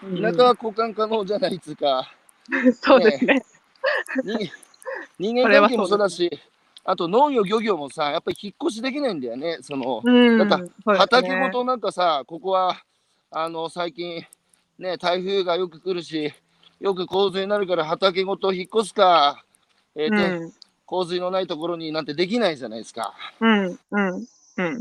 [0.00, 2.12] 田舎は交換可能じゃないっつうか、
[2.50, 3.42] う んそうですね。
[4.24, 4.50] に
[5.18, 6.30] 人間関係もそうだし
[6.84, 10.38] あと農業漁業もさやっぱり引っ越しできないんだよねそのうん。
[10.38, 12.82] だっそうですね畑ごとなんかさここは
[13.30, 14.24] あの最近
[14.78, 16.32] ね台風がよく来るし
[16.80, 19.44] よく洪水になるから畑ごと引っ越すか、
[19.96, 20.52] えーてうん。
[20.86, 23.78] 洪水のないところになんてできないじゃないですかうん。
[23.90, 24.26] うん。
[24.56, 24.80] うん。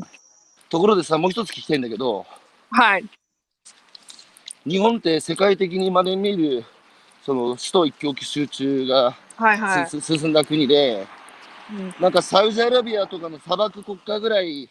[0.69, 2.25] ところでさもう一つ聞きたいんだけど
[2.71, 3.06] はい。
[4.67, 6.65] 日本って世界的にまで見る
[7.25, 10.01] その首都一極集中がはいはい。
[10.01, 11.08] 進んだ国で
[11.71, 14.69] うんなんかサウジアラビアとかの砂漠国家ぐらい、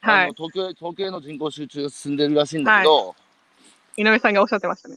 [0.00, 0.32] はいあの。
[0.32, 3.14] 東京東京への人口集中が進んでるらしいんだけど、
[3.96, 4.96] 井上さんがおっしゃってましたね。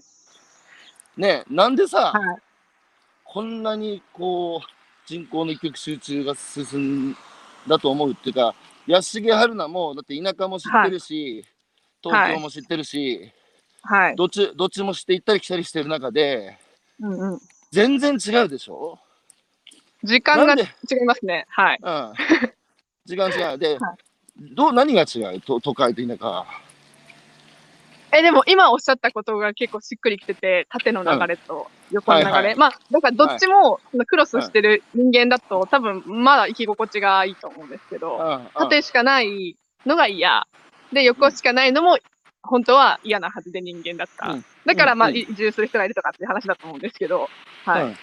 [1.17, 2.37] ねなんでさ、はい。
[3.25, 4.67] こんなにこう
[5.05, 7.15] 人口の一極集中が進ん
[7.67, 8.55] だと思うっていうか
[8.87, 11.45] 安重春菜もだって田舎も知ってるし、
[12.01, 13.33] 東京も知ってるし、
[13.91, 14.15] はい。
[14.15, 16.59] どっちどっちも知って行ったり来たりしてる中で
[17.01, 17.39] うんうん。
[17.71, 18.99] 全然違うでしょ？
[20.03, 20.63] 時間が違で？
[20.63, 21.45] いますね。
[21.49, 21.79] はい。
[21.81, 22.13] うん。
[23.05, 23.57] 時間違う。
[23.57, 23.95] で、 は
[24.55, 25.41] どう何が違う？
[25.41, 26.45] と都会と田舎。
[28.11, 32.31] え、でも今おっしゃったことが結構しっくりきてて、縦の流れと横の流れ。
[32.31, 40.47] はいはいまあ、だからどっちも、そのクロスしてる人間だと、多分まだ生き心地がいいと思うんですけど、うん縦しかないのが嫌。
[40.91, 41.99] で、横しかないのも、
[42.49, 44.29] 本当は嫌なはずで人間だった。
[44.31, 47.29] うんだから、まあ、うん移住する人がいるとかっていう話だと思うんですけど、
[47.65, 47.83] はい。
[47.83, 47.97] うん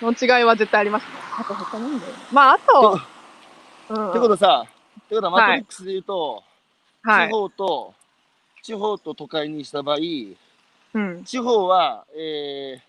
[0.00, 1.08] その違いは絶対ありますね。
[1.38, 2.12] あと他なんだよ。
[2.32, 3.00] まあ、あと、
[3.88, 6.44] うん、ってことさ、ってことはマトリックスで言うと、
[7.02, 7.32] はい地。
[7.32, 7.94] 方と、
[8.62, 9.96] 地方と都会にした場合、
[10.94, 11.24] うん。
[11.24, 12.88] 地方は、えー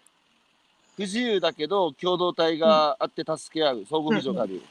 [0.97, 4.61] 不自由だけど共同体があって助け合う、相互扶助がある。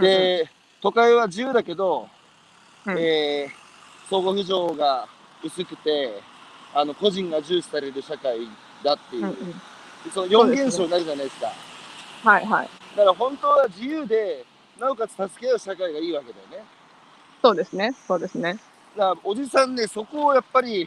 [0.00, 0.50] で、
[0.82, 2.08] 都会は自由だけど、
[2.86, 3.64] うんえー
[4.10, 5.08] 相互扶助が
[5.44, 6.20] 薄くて、
[6.74, 8.48] あの個人が重視される社会
[8.82, 9.36] だっていう、うんうん
[10.12, 11.50] その4現象になるじゃないですか。
[12.24, 12.68] はいはい。
[12.94, 14.44] だから本当は自由で、
[14.78, 16.68] なおかつ助け合う社会がいいわけだよね。
[17.40, 17.94] そうですね。
[18.06, 18.58] そうですね。
[18.96, 20.86] だからおじさんね、そこをやっぱり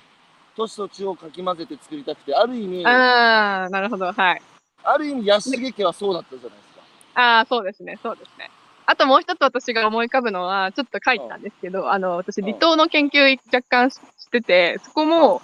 [0.55, 4.11] 都市と地をかき混ぜて作りたくて、ある意味、ああ、なるほど。
[4.11, 4.41] はい。
[4.83, 6.75] ある意味安重家はそうだったじゃないです
[7.15, 7.21] か。
[7.21, 7.97] ああ、そうですね。
[8.03, 8.49] そうですね。
[8.89, 15.41] あともう一つ私が思い浮かぶのは、ちょっと書いたんですけど、あの、私、うん離島の研究若干ししてて、そこも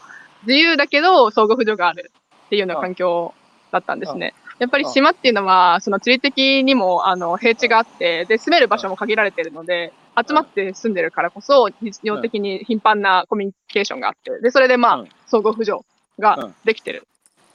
[0.47, 2.11] 自由だけど相互扶助がある
[2.45, 3.33] っていうような環境
[3.71, 4.33] だったんですね。
[4.59, 15.85] やっぱり島っていうのは、その地理的にも、あの、平地があって、で、住める場所も限られてるので、集まって住んでるからこそ、日常的に頻繁なコミュニケーションがあって、で、それでまあうん、相互扶助
[16.19, 17.05] ができてる。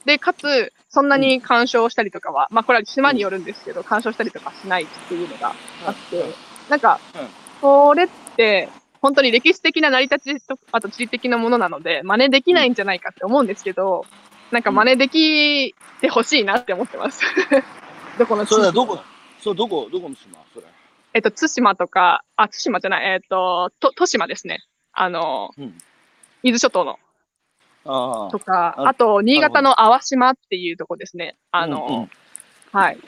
[0.09, 6.25] で、かつ、そんなに干渉したりとかは、まあ、これは島によるんですけど、干渉したりとかしないっていうのがあって、
[6.71, 7.29] なんかうん、
[7.61, 8.71] これって、
[9.03, 14.07] 本当に歴史的な成り立ちと、あと地理的なものなので、真似できないんじゃないかって思うんですけど、
[14.51, 17.21] なんか真似できてほしいなって思ってます。
[18.19, 18.99] どこの地それはどこ、
[19.41, 20.39] そう、どこ、どこの島？
[20.55, 20.67] それ。
[21.13, 24.65] えっと、対馬とか、あ、対馬じゃない、えっと、と、豊島ですね。
[24.93, 25.77] あの、うん。
[26.43, 26.93] 伊豆諸島の。
[26.93, 26.97] あ
[27.85, 31.37] とか、ああと、新潟の淡島っていうとこですね。
[31.51, 32.11] あの、うんうん。
[32.73, 32.99] はい。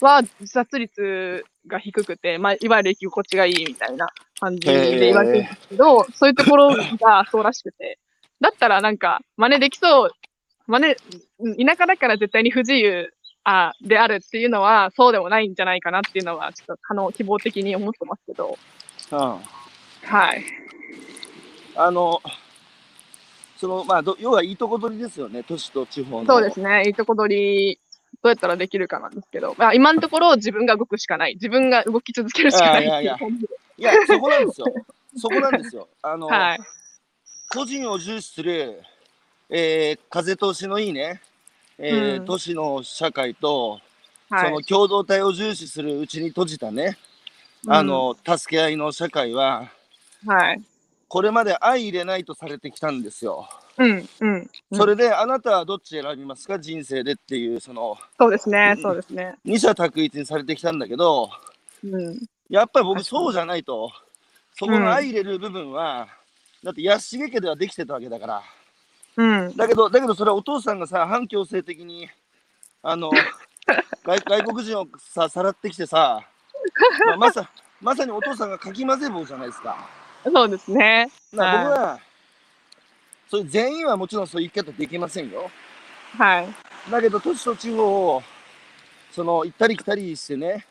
[0.00, 4.08] は、自殺率が低くて、まあ、いわゆる生き心地がいいみたいな
[4.40, 7.98] 感じで言われてるんですけど、そういうところがそうらしくて、
[8.40, 10.10] だったらなんか、真似できそう、
[10.66, 10.96] 真似、
[11.40, 13.12] うん田舎だから絶対に不自由
[13.44, 18.58] あであるっていうのは、そうでもないんじゃないかなっていうのは、ちょっと、あの、希望的に思ってますけど、
[19.10, 19.38] あ、
[20.04, 20.44] はい。
[21.74, 22.20] あの、
[23.62, 26.26] その、まあ、ど要はいいとこ取りですよね、都市と地方の。
[26.26, 26.82] そうですね。
[26.84, 27.32] いいとこ取
[27.70, 27.78] り、
[28.20, 31.34] どうやったらできるかなんですけど、まあ、今のところ自分が動くしかない。
[31.34, 33.48] 自分が動き続けるしかないってあいやいやいう感じで。
[33.78, 34.66] いや、そこなんですよ。
[35.16, 35.88] そこなんですよ。
[36.02, 36.58] あの、はい。
[37.52, 38.82] 個人を重視する、
[39.48, 41.22] えー風通しのいいね、
[41.78, 43.78] えーうん都市の社会と、
[44.28, 44.62] はいその。
[44.62, 46.98] 共同体を重視するうちに閉じたね、
[47.68, 49.70] あの、助け合いの社会は、
[50.24, 50.62] うん、はい。
[51.12, 53.46] これまで相入れないとされてきたんですよ。
[53.76, 54.32] うん、うん。
[54.32, 56.58] うんそれで、あなたはどっち選びますか？
[56.58, 59.36] 人生でっていう、その、そうですねう、んそうですね。
[59.44, 61.28] 二者択一にされてきたんだけど、
[61.84, 62.18] うん。
[62.48, 63.92] やっぱり僕そうじゃないと、
[64.54, 66.08] そこの相入れる部分は、
[66.64, 68.42] だって安重家ではできてたわけだから。
[69.18, 69.54] うん。
[69.54, 72.08] だけど、だけどそれはお父さんがさ、反強制的に、
[72.82, 73.10] あの、
[74.02, 76.22] 外外国人をさ、さらってきてさ、
[77.04, 77.50] まあまさ、
[77.82, 80.01] まさにお父さんがかき混ぜ棒じゃないですか。
[80.24, 81.10] そうですね。
[81.32, 82.00] なはい僕は、
[83.30, 85.50] そういう全員はもちろんそういう生き方できませんよ。
[86.18, 86.48] はい。
[86.90, 88.22] だけど、都市と地方を、
[89.10, 90.66] その、行ったり来たりしてね、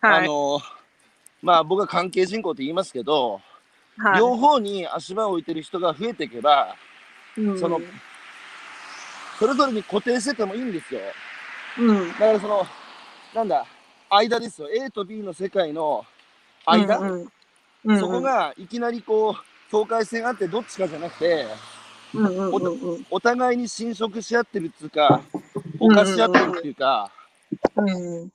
[0.00, 0.24] はい。
[0.24, 0.60] あの、
[1.42, 3.40] まあ僕は関係人口って言いますけど、
[3.96, 6.76] はい両方に足場を置いてる人が増えていけば、
[7.36, 7.80] うんその
[9.40, 11.00] それぞれに固定しててもいいんですよ。
[11.78, 12.08] うん。
[12.10, 12.66] だからその、
[13.34, 13.66] なんだ、
[14.08, 14.68] 間ですよ。
[14.68, 16.04] A と B の世界の
[16.64, 17.28] 間、うんうん
[17.88, 21.46] うん、そこがいきなりこう、境界線あってどっちかじゃなくて、
[22.14, 25.22] うんうんうんうん、お互いに侵食し合ってるっていうか、
[25.80, 27.10] 犯し合ってるっていうか、
[27.76, 28.28] うん。
[28.28, 28.32] だか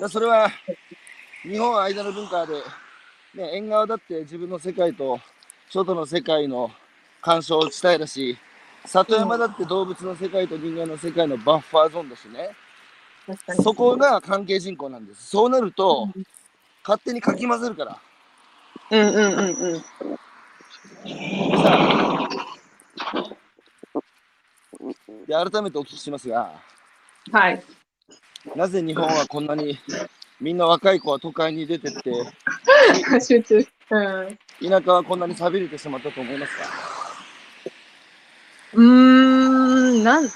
[0.00, 0.48] らそれは
[1.42, 2.54] 日本間の文化で、
[3.34, 5.18] ね、縁側だって自分の世界と
[5.70, 6.70] 外の世界の
[7.20, 8.38] 干渉地帯だし、
[8.86, 12.50] 里山だって動物の世界と人間の世界のバッファーゾーンだしね。
[13.62, 15.30] そこが関係人口なんです。
[15.30, 16.08] そうなると、
[16.84, 17.98] 勝手にかき混ぜるから。
[18.90, 19.80] うんうんうんうん。
[19.80, 19.88] さ
[21.66, 22.28] あ
[25.26, 26.52] で改めてお聞きしますが、
[27.32, 27.62] はい。
[28.54, 29.78] なぜ日本はこんなに
[30.40, 32.12] みんな若い子は都会に出てって
[33.26, 33.66] 集中。
[33.90, 34.38] うん。
[34.70, 36.64] 田舎はこんなに寂れてしまったと思いますか？
[38.74, 38.84] うー
[40.00, 40.28] ん、なん、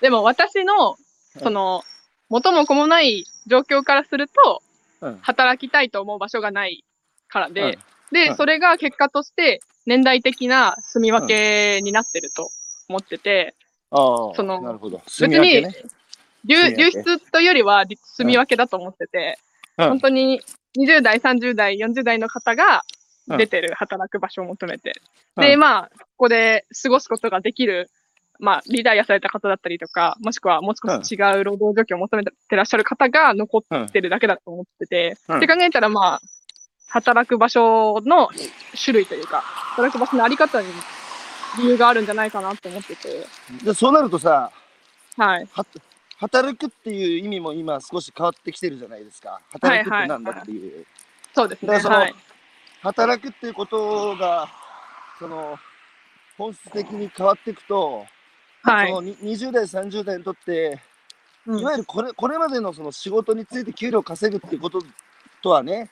[0.00, 0.96] でも私の、
[1.38, 1.82] その、
[2.30, 4.62] 元も子もない状況からすると、
[5.02, 6.82] うん働きたいと思う場所がない
[7.28, 7.78] からで、うん。
[8.12, 8.36] で、うん。
[8.36, 12.50] それが結果として年代的な住み分けになってると
[12.88, 13.54] 思ってて、
[13.90, 15.02] ああ、そのなるほど。
[15.06, 15.74] 別にね。
[16.44, 19.38] 流流出というよりは住み分けだと思ってて、
[19.78, 19.88] うん。
[19.88, 20.40] 本当に
[20.78, 22.82] 20代、30代、40代の方が
[23.28, 23.38] うん。
[23.38, 24.92] 出てる働く場所を求めて、
[25.36, 25.42] うん。
[25.42, 27.90] で、まあ、ここで過ごすことができる、
[28.38, 35.36] まあ、リタイアされた方だったりとか、もしくはもう少し違う労働状況を求めてらっしゃる方が残ってるだけだと思ってて、うん。
[35.38, 36.20] って考えたら、まあ、
[36.88, 38.28] 働く場所の
[38.82, 40.68] 種類というか、働く場所のあり方に
[41.58, 43.26] 理由があるんじゃないかなと思ってて、
[43.64, 44.50] でそうなるとさ、
[45.16, 45.48] はい。
[45.52, 45.66] は
[46.18, 49.40] 働くっていう意味も今少し変わってきてるじゃないですか。
[49.52, 50.86] 働くってなんだっていう。
[51.34, 51.68] そうですね。
[51.68, 52.14] だからそのはい。
[52.82, 54.48] 働くっていうことが、
[55.18, 55.58] その、
[56.38, 58.06] 本質的に変わっていくと、
[58.62, 58.94] はいそ。
[58.94, 60.80] のに20代、30代にとって、
[61.46, 64.80] うんいわゆるこれこれまでのその仕事について給料を稼ぐっていうこと
[65.42, 65.90] とはね、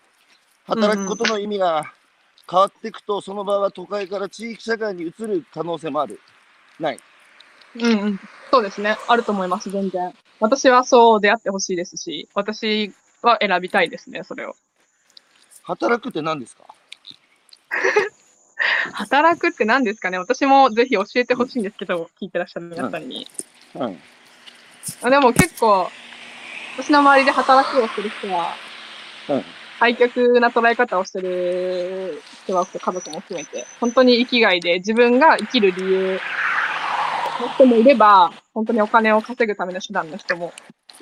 [0.67, 1.93] 働くことの意味が
[2.51, 6.21] 変わっていくと、その場は都会から地域社会に移る可能性もある。
[6.81, 7.01] ない。
[7.77, 8.21] うんうん。
[8.51, 8.97] そうですね。
[9.09, 10.13] あると思います、全然。
[10.41, 14.57] 私はそうであってほしいですし、私は選びたいですね、それを。
[15.63, 16.65] 働くって何ですか？
[18.93, 20.19] 働くって何ですかね？
[20.19, 23.27] 私もぜひ教えてほしいんですけど、聞いてらっしゃる皆さんに。
[23.75, 24.01] うん。
[25.03, 25.91] あでも結構、
[26.77, 28.55] 私の周りで働くをする人は、
[29.29, 29.45] うん
[29.85, 36.21] 廃墟な捉え方をしてる人は家族も含めて、本当に生きがいで自分が生きる理由
[37.43, 40.55] の人もいれば、本当にお金を稼ぐための手段の人も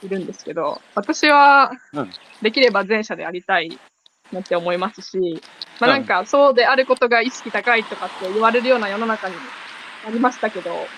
[0.03, 2.11] いるんですけど、私はうん
[2.43, 3.79] できれば前者でありたい
[4.33, 5.41] なって思いますし、
[5.79, 9.37] まあなんかそうであることが意識高いとかって言われるような世の中に
[10.05, 10.89] なりましたけど、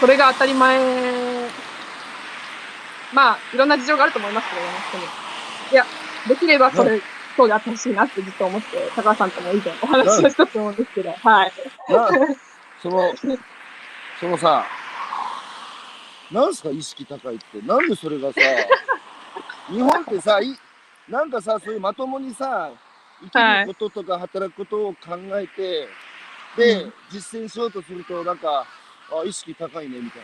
[0.00, 0.78] それが当たり前、
[3.14, 5.26] まあいろんな事情があると思いますけどね、本当に。
[5.72, 5.84] いや、
[6.28, 7.00] できればそれ、
[7.36, 11.52] そうであってほしいなってずっと思って、高橋さんとも以前お話をしたと思うんですけど、 はい。
[11.88, 12.08] な
[12.82, 13.12] その、
[14.20, 14.64] そのさ、
[16.30, 17.60] なんすか意識高いって？
[17.62, 18.40] なんでそれがさ、
[19.68, 20.58] 日本ってさ、い
[21.08, 22.70] なんかさ、そういうまともにさ、
[23.22, 25.88] 生きることとか働くことを考えて、
[26.56, 28.66] で、うん実践しようとすると、なんか、
[29.12, 30.22] あ、意識高いね、みたい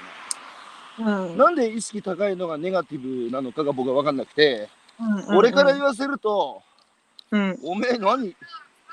[0.99, 1.03] う
[1.35, 1.37] ん。
[1.39, 1.45] な。
[1.45, 4.69] なんで意識高いのがネガティブなのかが僕は分かんなくて、
[5.01, 6.63] うん俺から言わせると、
[7.31, 7.51] うん。
[7.51, 7.59] うん。
[7.63, 8.35] おめえ何、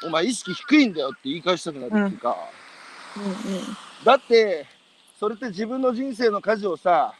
[0.04, 2.36] お前意識低いんだよって言い返したくなるっていうか、
[4.06, 4.66] だって
[5.20, 7.14] それって自分の人生の舵をさ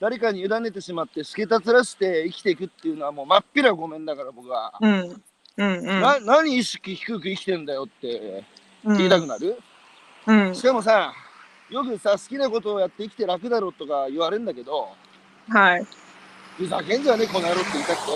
[0.00, 4.92] 誰かに委ねてしまってしけたつらして生きていくっていうのはもうまっぴらごめんだから僕は、うん。
[4.92, 5.22] うん。
[5.56, 5.78] うん。
[5.78, 6.00] うん。
[6.00, 8.44] な何意識低く生きてんだよって
[8.84, 9.58] うん言いたくなる、
[10.26, 10.54] うん。
[10.54, 11.12] しかもさ
[11.70, 14.88] よくさ好きなことをやって生きて楽だろうとか言われるんだけど
[15.48, 15.86] はい。
[16.56, 18.12] ふざけんじゃねえこの野郎って言いたくて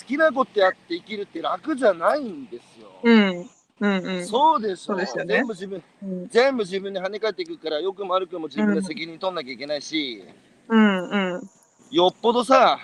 [0.00, 3.50] 好きなことやって生きるって楽じゃないんですよ、うん。
[3.80, 4.06] うん。
[4.06, 4.26] うん。
[4.26, 6.28] そうでしょそうですよね全部自分うん。
[6.28, 10.24] 全部自分に跳ね返っていくから良くも悪くも自分で責任取んなきゃいけないし、
[10.68, 11.08] うん。
[11.10, 11.50] うん。
[11.90, 12.78] よっぽどさ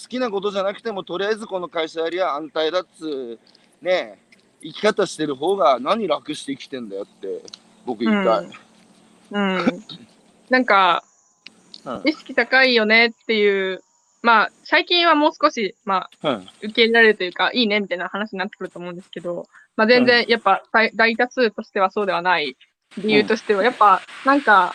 [0.00, 3.38] 好きなことじゃなくてもとりあえずこの会社やりゃ安泰だっつ
[3.82, 4.18] うね
[4.62, 7.42] 生き方してる方が何楽して生きてんだよって
[7.84, 8.48] 僕言いたい、
[9.32, 9.84] うん。
[10.48, 11.02] なんか、
[11.84, 12.02] うん。
[12.04, 13.82] 意識高いよねっていう、
[14.22, 16.48] まあ、最近はもう少し、まあ、うん。
[16.62, 22.56] 受け入れられるというか、いいねみたいな話になってくると思うんですけど、まあ全然、やっぱ大大多数としてはそうではない
[22.98, 24.74] 理由としては、やっぱなんか、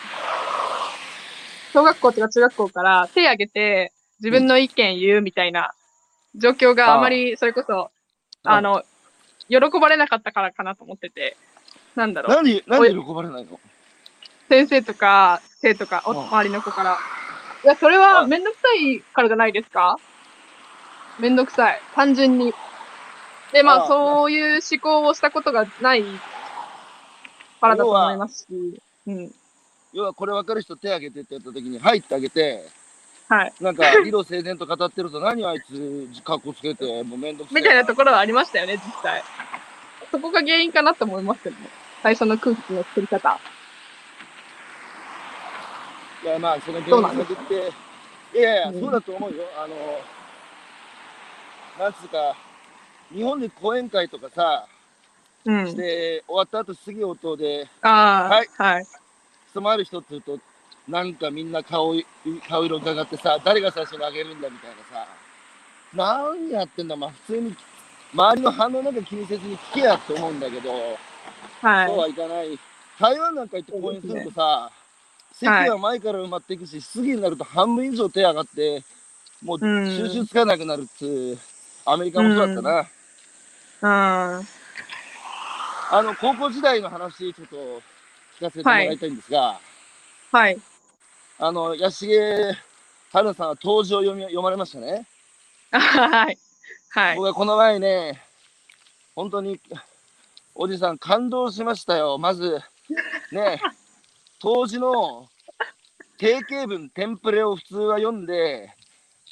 [1.72, 5.72] 小学校とか中学校から手挙げて自分の意見言うみたいな
[6.34, 7.90] 状況があまりそれこそ、
[8.44, 8.50] うん。
[8.50, 8.84] あの、
[9.48, 11.36] 喜ばれなかったからかなと思ってて、
[11.94, 12.34] なんだろう。
[12.34, 13.60] なんでなんで喜ばれないの？
[14.48, 16.96] 先生とか生とかおうん周りの子から。
[17.64, 19.96] いや、それはめんどくさいからじゃないですか？
[21.18, 21.80] めんどくさい。
[21.94, 22.54] 単純に。
[23.52, 26.04] で、まあ、あそういう思考をしたことがない
[27.60, 28.80] からだと思いますし。
[29.06, 29.32] うん。
[29.92, 32.62] 要はこれ分かる人手挙げてってやった時に「はい」ってあげて
[33.28, 33.52] はい。
[33.60, 39.24] なんか理路整然と語ってると何あいつ格好つけてもうめんどくせえみたいなところはありましたよね、実際。
[40.10, 41.68] そこが原因かなと思いますけどね。
[42.02, 43.40] 最初の空気の作り方。
[46.24, 47.72] いやまあそのそうなんです原因探っ
[48.32, 49.74] ていやいや、うんそうだと思うよあの
[51.84, 52.34] なんつうか
[53.12, 54.66] 日本で講演会とかさ
[55.44, 55.66] うん。
[55.66, 58.86] して終わった後質疑応答でああ、はいはい。
[59.50, 60.38] 質問ある人って言うと
[60.88, 62.04] なんかみんな顔い
[62.48, 65.06] 顔色伺ってさ誰が最初にあげるんだみたいなさ
[65.94, 67.54] 何やってんだ、まあ普通に
[68.14, 70.70] 周りの反応なんか気にせずに聞けやって思うんだけど、
[71.62, 71.98] はいそう。
[71.98, 72.58] はいかない。
[72.98, 74.70] 台湾なんか行って公演するとさ、
[75.38, 78.82] 席は前から埋まっていくし、過ぎになると半分以上手上がって、
[79.42, 81.38] もううん収集つかなくなるっつう、
[81.84, 84.40] アメリカもそうだったな。
[84.40, 84.48] うん。
[85.90, 87.56] あの、高校時代の話、ちょっと
[88.38, 89.60] 聞かせてもらいたいんですが、
[90.32, 90.58] はい。
[91.38, 92.52] あの、安重
[93.12, 95.06] 春菜さんは当時を読み読まれましたね。
[95.70, 96.38] はい。
[96.90, 97.16] はい。
[97.16, 98.20] 僕はこの前ね、
[99.14, 99.60] 本当に、
[100.54, 102.18] おじさん感動しましたよ。
[102.18, 102.60] まず、
[103.32, 103.60] ね、
[104.40, 105.28] 当時の
[106.18, 108.72] 定型文、テンプレを普通は読んで、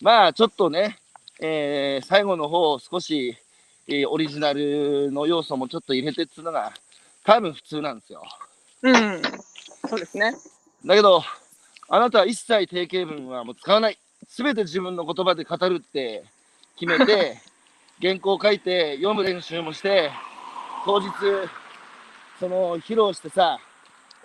[0.01, 0.99] まあちょっとね、
[1.41, 3.37] えー最後の方少し、
[3.87, 6.73] えーオリジナルの要素もちょっと入れてっつうのが
[7.25, 8.23] 多分普通なんですよ。
[8.83, 9.23] うん。
[9.89, 10.35] そうですね。
[10.85, 11.23] だけど、
[11.89, 13.99] あなたは一切定型文はもう使わない。
[14.29, 16.25] すべて自分の言葉で語るって
[16.79, 17.41] 決めて、
[18.03, 20.11] 原稿を書いて読む練習もして、
[20.85, 21.09] 当日、
[22.41, 23.59] その披露してさ、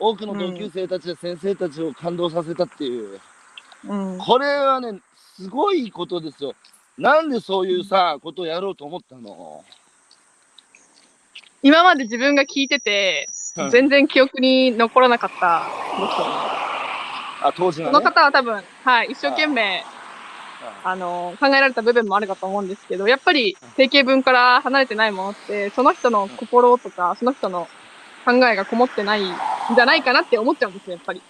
[0.02, 3.20] 多くの同級生たちや先生たちを感動させたっていう、
[3.88, 4.18] うん。
[4.18, 5.00] これはね、
[5.38, 6.56] すごいことですよ。
[6.98, 9.64] なんでそういうさ、ことをやろうと思ったの？
[11.62, 13.28] 今まで自分が聞いてて、
[13.58, 15.64] うん全然記憶に残らなかった。
[17.48, 18.06] あ、当時そのはね。
[18.06, 19.84] 方は多分、はい、一生懸命、
[20.86, 27.68] あの、考えられた部分もあるかと思うんですけど、やっぱり定型文から離れてないものって、その人の心とか、その人の
[28.26, 29.36] 考えがこもってないん
[29.76, 31.22] じゃないかなって思っちゃうんですよ、やっぱり。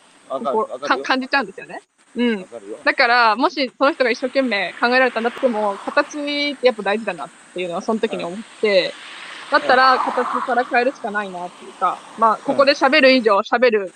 [1.03, 1.81] 感じちゃうんですよね。
[2.15, 2.45] うん。
[2.83, 8.93] だから、もしその人が一生懸命考えられたんだっても、形ってやっぱ大事だなっていうのはその時に思って、
[9.51, 13.93] だったら形から変えるしかないなっていうか、まあ、ここで喋る以上喋る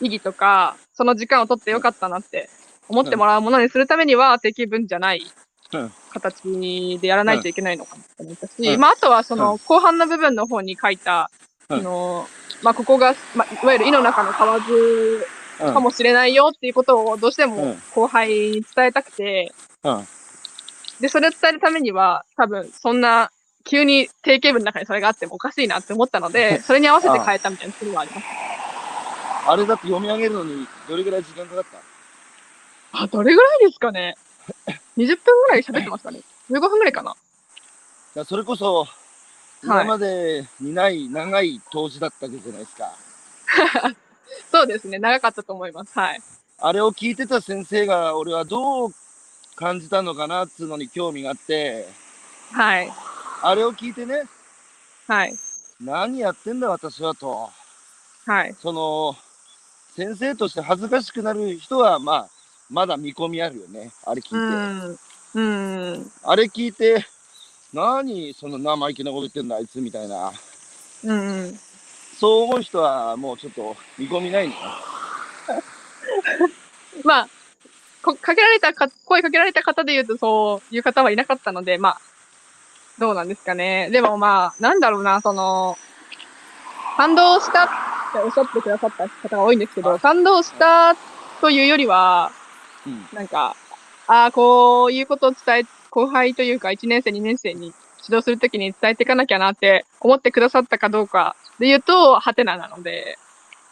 [0.00, 2.48] 意義とか、その時間を取ってよかったなって
[2.88, 5.22] 思ってもらうものにするためには、定型文じゃない
[5.72, 5.92] うん。
[6.10, 8.80] 形でやらないといけないのかなと思ったし、うん。
[8.80, 11.30] まあ、あとはその後半の部分の方に書いた、
[11.68, 11.78] うん。
[11.78, 12.28] その、
[12.62, 14.60] まあ、ここが、まあ、いわゆる井の中の蛙
[15.60, 15.74] うん。
[15.74, 17.82] かもしれないよっていうことをどうしてもうん。
[17.94, 19.52] 後輩に伝えたくて、
[19.84, 20.06] うん。
[21.00, 23.30] で、それを伝えるためには、多分そんな、
[23.64, 28.26] 急に定型文の中にそれがあってもおかしいなって思ったので、それに合わせて変えたみたいなところはあります。
[29.48, 31.64] あれだって読み上げるのにどれぐらい時間かかっ
[32.92, 33.02] た？
[33.02, 34.16] あ、どれぐらいですかね
[34.96, 37.14] ?20 分ぐらい喋ってますかね ?15 分ぐらいかな。
[38.16, 38.86] いやそれこそ
[39.62, 42.92] 今までにない長い投資だったわけじゃないですか。
[44.50, 44.98] そうですね。
[44.98, 45.98] 長かったと思います。
[45.98, 46.20] はい。
[46.58, 48.94] あれを聞いてた先生が俺はどう
[49.56, 51.86] 感じたのかなっつうのに興味があって、
[52.52, 52.92] はい。
[53.42, 54.22] あれを聞いてね、
[55.06, 55.34] はい。
[55.80, 57.50] 何やってんだ私はと、
[58.26, 58.54] はい。
[58.60, 59.16] その、
[59.96, 62.28] 先生として恥ずかしくなる人は、まあ、
[62.70, 63.90] まだ見込みあるよね。
[64.04, 64.36] あれ聞いて。
[65.34, 65.94] うん。
[65.94, 66.12] うん。
[66.22, 67.04] あれ聞いて、
[67.72, 70.32] 何その生意気なこと言ってんだあいつみたいな。
[71.04, 71.58] うん。
[72.18, 74.60] そう思う人はもうちょっと見込みないのよ。
[77.04, 77.28] まあ、
[78.02, 82.00] こかけられたか、声かけられた方で言うとそういう方はいなかったので、まあ、
[82.98, 83.88] どうなんですかね。
[83.90, 85.78] でもまあ、なんだろうな、その、
[86.96, 87.68] 感動したっ
[88.12, 90.94] ておっしゃってくださった方が多いんですけど、感動した
[91.40, 92.30] というよりは、
[92.86, 93.08] うん。
[93.12, 93.56] なんか、
[94.06, 97.66] ああ、こういうことを伝え、後輩というか1年生、2年生に
[98.02, 103.18] 指導するときに伝えていかなきゃなって思ってくださったかどうかで言うと、ハテナなので、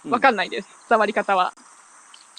[0.06, 0.68] わかんないです。
[0.88, 1.54] 伝わり方は。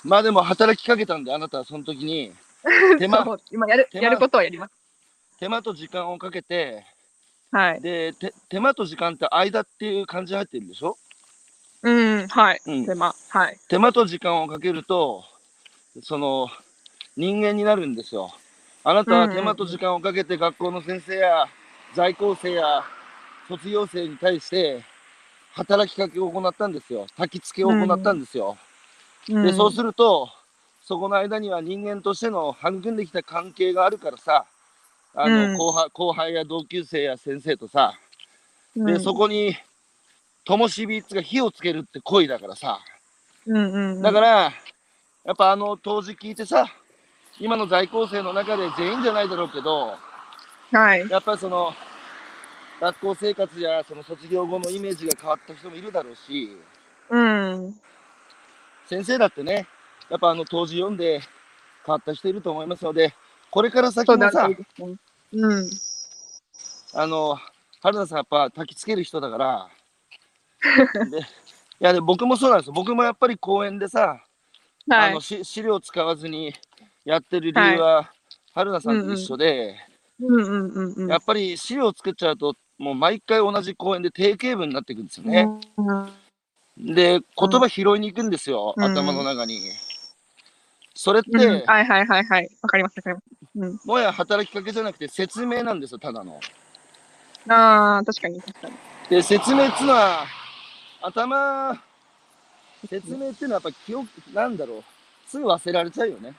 [0.03, 2.31] まあでも働きかけたんで、あなたはその時に、
[2.99, 4.73] 手間今やる、やることはやります。
[5.39, 6.85] 手間と時間をかけて、
[7.51, 7.81] はい。
[7.81, 10.95] で、て手間と時間って間っていう感じ入ってるでしょ？
[11.81, 11.91] う
[12.23, 12.61] ん、はい。
[12.67, 13.15] うん手間。
[13.29, 13.59] はい。
[13.67, 15.25] 手間と時間をかけると、
[16.03, 16.49] その、
[17.17, 18.31] 人間になるんですよ。
[18.83, 21.47] あなたは手間と時間をかけて学校の先生や
[21.93, 22.83] 在校生や
[23.47, 24.83] 卒業生に対して
[25.53, 27.05] 働きかけを行ったんですよ。
[27.17, 28.57] 焚き付けを行ったんですよ。
[29.27, 30.29] で、そうすると、
[30.83, 34.45] そこの間には人間としての育んできた関係があるからさ、
[35.13, 37.93] あの、うん後輩後輩や同級生や先生とさ、
[38.75, 39.55] うん、で、そこに、
[40.45, 42.79] 灯火っつが火をつけるって恋だからさ、
[43.45, 44.01] うんうん。
[44.01, 44.53] だから、
[45.23, 46.65] やっぱあの当時聞いてさ、
[47.41, 49.97] 今の在校生の中で全員じゃないだろうけど、
[50.71, 51.09] ら、はい。
[51.09, 51.73] やっぱりその、
[52.79, 56.55] 学校生活やその卒業後のイメージが変わった人もいるだろうし、
[57.09, 57.75] うん。
[58.87, 59.67] 先生だってね、
[60.07, 61.19] やっぱあの当時読んで
[61.83, 63.15] 変わった人いると思いますので、
[63.49, 64.47] これから先もさ。
[65.33, 65.69] うん。
[66.93, 67.39] あの、
[67.81, 69.69] 春菜さんやっぱ焚きつける人だから、
[71.09, 71.23] でい
[71.79, 72.73] やで僕もそうなんですよ。
[72.73, 74.21] 僕もやっぱり公園でさ、
[74.87, 75.21] はいあの。
[75.21, 76.53] し資料使わずに
[77.05, 78.11] やってる理由は、
[78.53, 79.75] 春菜さんと一緒で。
[81.07, 85.47] やっぱり資料を作っちゃうと、もう毎回同じ公演で定型文になっていくんですよね。
[85.77, 86.11] うん
[86.77, 89.59] で、言葉拾いに行くんですよ、うん頭の中に。
[90.95, 92.49] それって、うんはいはいはいはい。
[92.61, 93.25] わかりますわかります。
[93.55, 93.79] うん。
[93.85, 96.39] もはや働きかけじゃなくて説明なんですよ、ただの。
[97.49, 98.75] ああ、確かに確かに。
[99.09, 100.25] で、説明っていうのは、
[101.01, 101.83] 頭、
[102.89, 104.83] 説明っていうのはやっぱ記憶、なんだろう、
[105.27, 106.33] すぐ忘れられちゃうよね。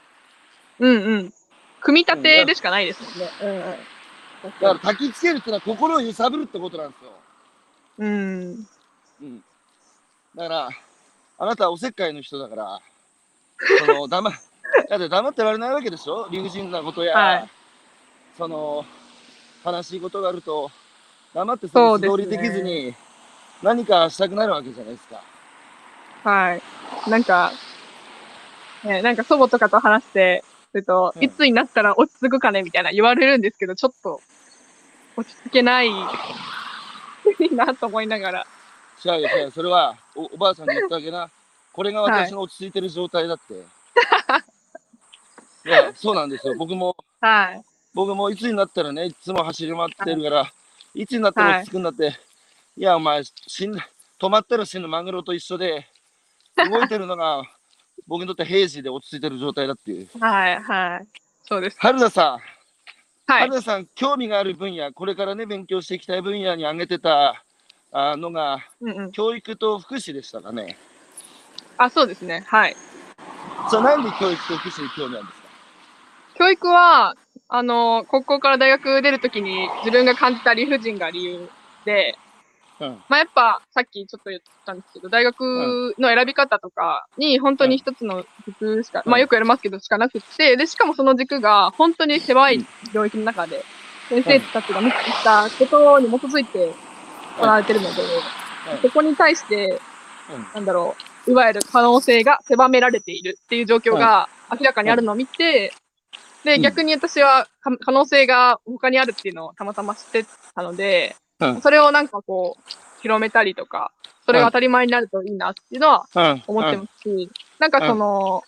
[0.79, 1.35] うんうん。
[1.81, 3.31] 組み立てでしかないですもんね。
[3.43, 3.63] うんうん。
[3.63, 7.13] だから焚きつけるっていうのは心を揺さぶるってことなんですよ。
[7.99, 8.67] うん。
[9.23, 9.45] うん。
[10.35, 10.69] だから、
[11.39, 12.81] あなたはおせっかいの人だから、
[13.79, 14.31] その、黙、
[14.89, 16.29] だって黙ってられないわけでしょ？
[16.31, 17.49] 理不尽なことや、はい
[18.37, 18.85] その、
[19.65, 20.71] 悲しいことがあると、
[21.35, 22.95] 黙ってその素通りできずに、
[23.63, 25.23] 何かしたくなるわけじゃないですか。
[26.25, 26.63] はい。
[27.11, 27.53] なんか、
[28.85, 30.45] ね、なんか祖母とかと話して
[30.79, 34.21] ると、うんいつになったら落ち着くかねみたいな言われるんですけど、ちょっと
[35.17, 35.91] 落ち着けないい
[37.51, 38.47] いなと思いながら。
[39.05, 39.51] 違うよ、違うよ。
[39.51, 41.31] それはお、おばあさんに言ってあげな。
[41.73, 43.55] これが私の落ち着いてる状態だって。
[45.69, 46.55] い、や、そうなんですよ。
[46.59, 47.63] 僕も、はい。
[47.95, 50.53] 僕もいつになったらね、いつも走り回ってるから、
[50.95, 52.19] いつになったら落ち着くんだって、
[52.77, 55.87] い、や、お前、死んだ、止まったら死ぬマグロと一緒で、
[56.57, 57.43] 動いてるのが、
[58.07, 60.09] 僕にとって平時で落ち着いてる状態だっていう。
[60.19, 60.63] はい。
[60.63, 61.07] はい。
[61.45, 61.77] そうです。
[61.79, 62.41] 春田さん、はい
[63.27, 63.53] 春。
[63.55, 67.45] 田さん、興味がある分野、これからね、勉強していきたい分野に挙げてた
[67.93, 69.13] あのが、うんうん。
[69.13, 70.77] 教育と福祉でしたかね。
[71.77, 72.45] あ、そうですね。
[72.47, 72.77] はい。
[73.71, 75.49] じゃあなんで教育と福祉に興味あるんですか？
[76.35, 77.15] 教育は、
[77.49, 81.49] あの、高校から大学出るときに自分が感じた理不尽が理由
[81.85, 82.17] で、
[82.83, 83.03] うん。
[83.09, 89.11] まあ、やっぱ、さっきちょっと言ったんですけど、大学の選び方とかに、本当に一つの軸しか、うん。
[89.11, 93.65] まあよくやりますけど、しかなくって、で、しかもその軸が、本当に狭い領域の中で、
[94.09, 96.75] 先生たちが見てきたことに基づいて
[97.39, 98.03] 行われてるので、
[98.83, 99.81] そこに対して、
[100.29, 100.47] うん。
[100.55, 105.73] なんだろう、いわゆる可能性が狭められているっていう状況が明らかにあるのを見て、
[106.45, 106.63] で、うん。
[106.63, 110.25] 逆に私はか可能性が他にあるっていうのをたまたま知って
[110.55, 111.61] たので、うん。
[111.61, 112.63] それをなんかこう、
[113.03, 113.93] 広めたりとか、
[114.25, 116.43] それが当たり前になるといいなっていうのはうん。
[116.47, 118.43] 思ってますし、なんかその、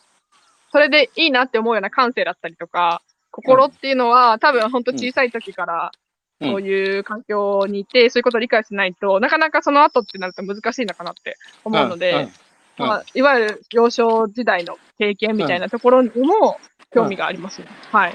[0.72, 5.92] それでいいなって思うような感性だったりとか、心っていうのは、多分本当小さい時から、
[6.40, 6.50] うん。
[6.50, 12.28] そういう環境にいて、そういうことを理解しないと、なかなかその後ってなると難しいのかなって思うので、
[12.76, 16.58] まあ、いわゆる幼少時代の経験みたいなところにも
[16.92, 17.68] 興味がありますね。
[17.92, 18.14] はい。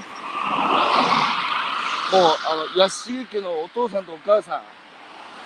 [2.12, 4.64] もう、あの、安重家のお父さんとお母さ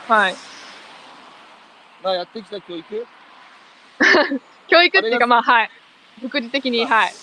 [0.07, 0.34] はい。
[0.34, 0.36] ん
[2.03, 3.07] がやってきた教育？
[4.68, 5.70] 教育っていうか、まあ、はい。
[6.22, 7.14] 副次的に、はい。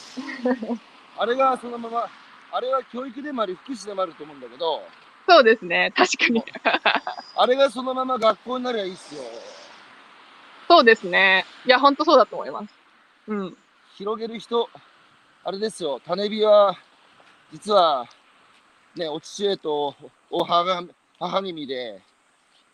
[1.18, 2.10] あれがそのまま、
[2.52, 4.82] あれは教育でもあり、福祉でもあると思うんだけど、
[5.28, 5.92] そうですね。
[5.96, 6.44] 確かに。
[7.36, 9.22] あれがそのまま学校になりゃいいっすよ。
[10.68, 11.46] そうですね。
[11.64, 12.74] いや、本当そうだと思います。
[13.28, 13.56] うん。
[13.96, 14.68] 広げる人、
[15.44, 16.76] あれですよ、種火は、
[17.52, 18.06] 実は、
[18.96, 19.94] ね、お父上と
[20.30, 20.84] お母
[21.18, 22.00] 母君で、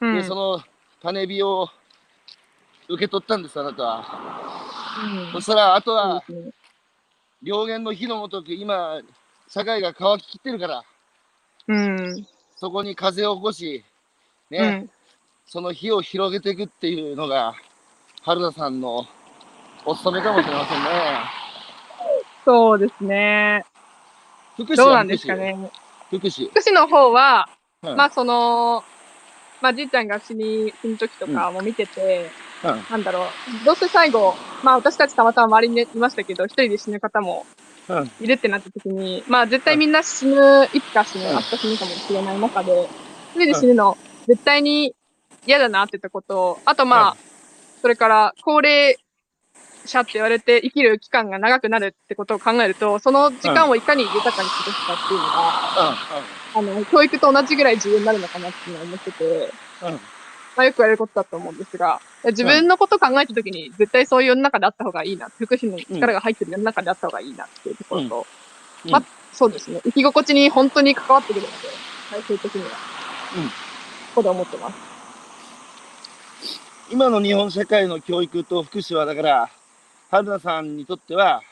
[0.00, 0.16] うん。
[0.16, 0.62] で、その
[1.02, 1.68] 種火を
[2.88, 4.64] 受け取ったんです、あなたは。
[5.04, 6.22] うんそしたら、あとは
[7.42, 9.00] 両言の火のごとく、今、
[9.48, 10.84] 社会が乾ききってるから、
[11.68, 12.26] うん。
[12.56, 13.84] そこに風を起こし、
[14.50, 14.90] ね、うん。
[15.46, 17.54] その火を広げていくっていうのが、
[18.22, 19.06] 春田さんの
[19.84, 20.88] お務めかもしれませんね。
[22.44, 23.64] そうですね。
[24.56, 25.06] 福祉どうなん。
[25.06, 25.70] ですかね。
[26.10, 26.50] 福祉。
[26.50, 27.48] 福祉の方は、
[27.82, 27.96] うん。
[27.96, 28.84] まあ、その、
[29.60, 32.30] まあ、じいちゃんが死に、死ぬ時とかも見てて、
[32.62, 32.84] うん。
[32.90, 33.64] なんだろう。
[33.64, 37.44] どうせ最後、まあ、私たちたまたま周りにいましたけど、一人で死ぬ方も
[37.88, 38.10] うん。
[38.20, 41.34] いるってなった時に、まあ、絶対みんな死ぬ、いつか死ぬ、うん。
[41.34, 42.88] 明日死ぬかもしれない中で、
[43.34, 43.96] 一人で死ぬの、
[44.26, 44.94] 絶対に
[45.46, 47.16] 嫌だなって言ったこと、あとまあ、
[47.80, 48.96] それから、高齢
[49.86, 55.96] 者って言われて生きる期間が長くなるってことを考えると、その時間をいかに豊かに過ごすかっていうのが、
[56.54, 59.24] あの、教育と同じぐらい重要になるのかなっていうのは思ってて、
[59.82, 59.88] うん。
[59.88, 60.00] うん。
[60.56, 68.26] まあよくやることだと思うんですが、自分のこと考えたときに絶対そういう世の中であった方がいいな、福祉の力が入ってる世の中であった方がいいなっていうところと、
[68.86, 68.90] うん。
[68.90, 71.54] まあ、そうですね、生き心地に本当に関わってくるので、
[72.10, 72.68] 最終的には。
[73.36, 73.50] うん。
[74.14, 74.96] そうだ思ってます。
[76.90, 79.50] 今の日本社会の教育と福祉は、だから、
[80.10, 81.42] 春菜さんにとっては、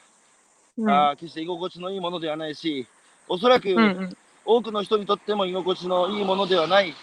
[0.76, 0.90] うん。
[0.90, 2.86] あー決して居心地のいいものではないし、
[3.28, 4.16] おそらくうんうん。
[4.44, 6.94] 多くの人にとっても居心地のいいものではない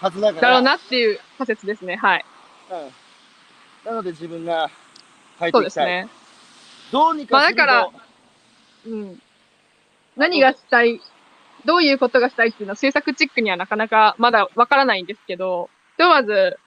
[0.00, 1.96] はずだから、だろうなっていう仮説ですね。
[1.96, 2.24] はい。
[2.70, 2.90] うん
[3.84, 4.70] なので自分が
[5.38, 5.86] 変えてそういきたい。
[5.86, 6.08] ですね。
[6.92, 7.90] どうにかまあだから
[8.86, 9.22] うん。
[10.16, 11.00] 何がしたい
[11.64, 16.58] どういうことがしたいっていうのは制作チックにはなかなかまだわからないんですけど、ひとまず、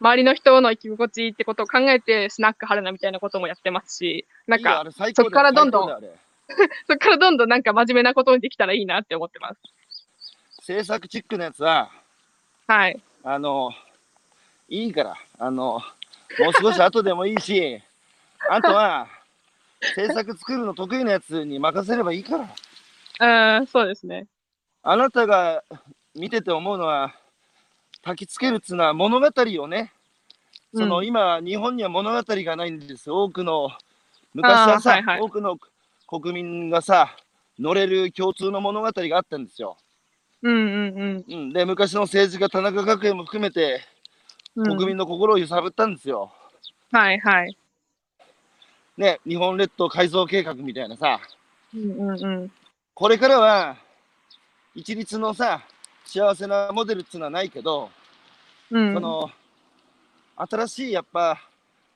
[0.00, 5.88] 周りの人の生き心地ってことを考えて、スナック春菜みたいなこともやってますし、なんか、いいそっからどんどん
[6.88, 9.60] そっからどんどんなんか真面目なことにできたらいいなって思ってます。
[10.62, 11.90] 制作チックのやつは、
[12.66, 13.00] はい。
[13.22, 13.72] あの、
[14.68, 15.82] いいから、あの、
[16.38, 17.82] もう少し後でもいいし、
[18.48, 19.08] あとは、
[19.94, 22.38] 制作作るの得意なやつに任せればいいか
[23.18, 23.58] ら。
[23.58, 24.26] うん、そうですね。
[24.82, 25.62] あなたが
[26.14, 27.14] 見てて思うのは、
[28.04, 29.26] 焚きつけるっつうのは物語
[29.62, 29.92] をね、
[30.74, 33.10] その、うん今、日本には物語がないんです。
[33.10, 33.70] 多くの、
[34.34, 35.58] 昔はさ、はいはい多くの
[36.06, 37.16] 国民がさ、
[37.58, 39.76] 乗れる共通の物語があったんですよ。
[40.42, 43.80] うんうんうん、で、昔の政治家、田中角栄も含めて、
[44.56, 44.76] うん。
[44.76, 46.32] 国民の心を揺さぶったんですよ。
[46.90, 47.56] はいはい。
[48.96, 51.20] ね、日本列島改造計画みたいなさ、
[51.74, 52.52] うんうんうん。
[52.94, 53.76] これからは、
[54.74, 55.62] 一律のさ、
[56.10, 57.88] 幸せなモデルっていうのはないけど、
[58.68, 59.30] うん、その、
[60.34, 61.38] 新しいやっぱ、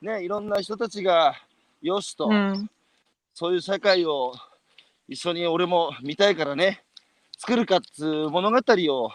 [0.00, 1.34] ね、いろんな人たちが、
[1.82, 2.70] よしと、うん、
[3.34, 4.32] そういう社会を
[5.08, 6.84] 一緒に俺も見たいからね、
[7.36, 9.10] 作るかっつう物語を、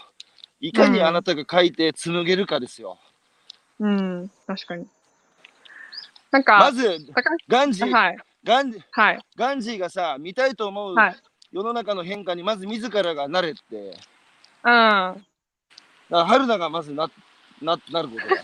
[0.60, 3.00] いかにあなたが書いて紡げるかですよ。
[3.80, 4.86] うん、確かに。
[6.30, 11.16] なんか、まず、高ガンジー、橋はい、ガンジーはい、ガンジーがさ、見たいと思うはい。
[11.54, 13.98] 世の中の変化にまず自らがなれって、
[14.64, 14.70] うん。
[14.70, 14.74] だ
[15.16, 15.22] か
[16.10, 17.10] ら春菜がまずな
[17.62, 18.44] ななることだ。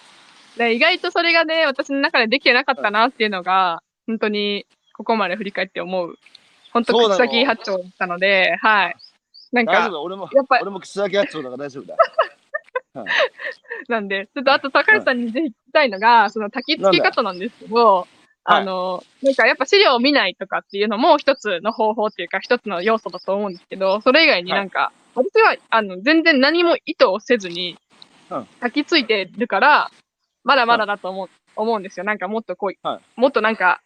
[0.56, 6.18] で意外とそれがね、私の中でできてなかったなっていうのが、本当にここまで振り返って思う。
[6.72, 8.96] 本当そうなの口先八丁だったので、はい。
[9.52, 11.96] なんか、大丈夫俺もやっぱ、俺も口先八丁だから大丈夫だ。
[13.88, 18.08] なんで、ちょっとあと高橋さんにぜひ聞きたいのが、その焚き付け方なんですけど、
[18.44, 27.78] あの、なんかやっぱ資料を見ないとかっていうのも一つの方法っていうか一つの要素だと思うんですけど、それ以外になんか、私はあの全然何も意図をせずに
[28.30, 28.48] うん。
[28.60, 29.90] 焚き付いてるから、
[30.44, 32.04] まだまだだと思う、思うんですよ。
[32.04, 33.80] なんかもっとこう、はもっとなんか、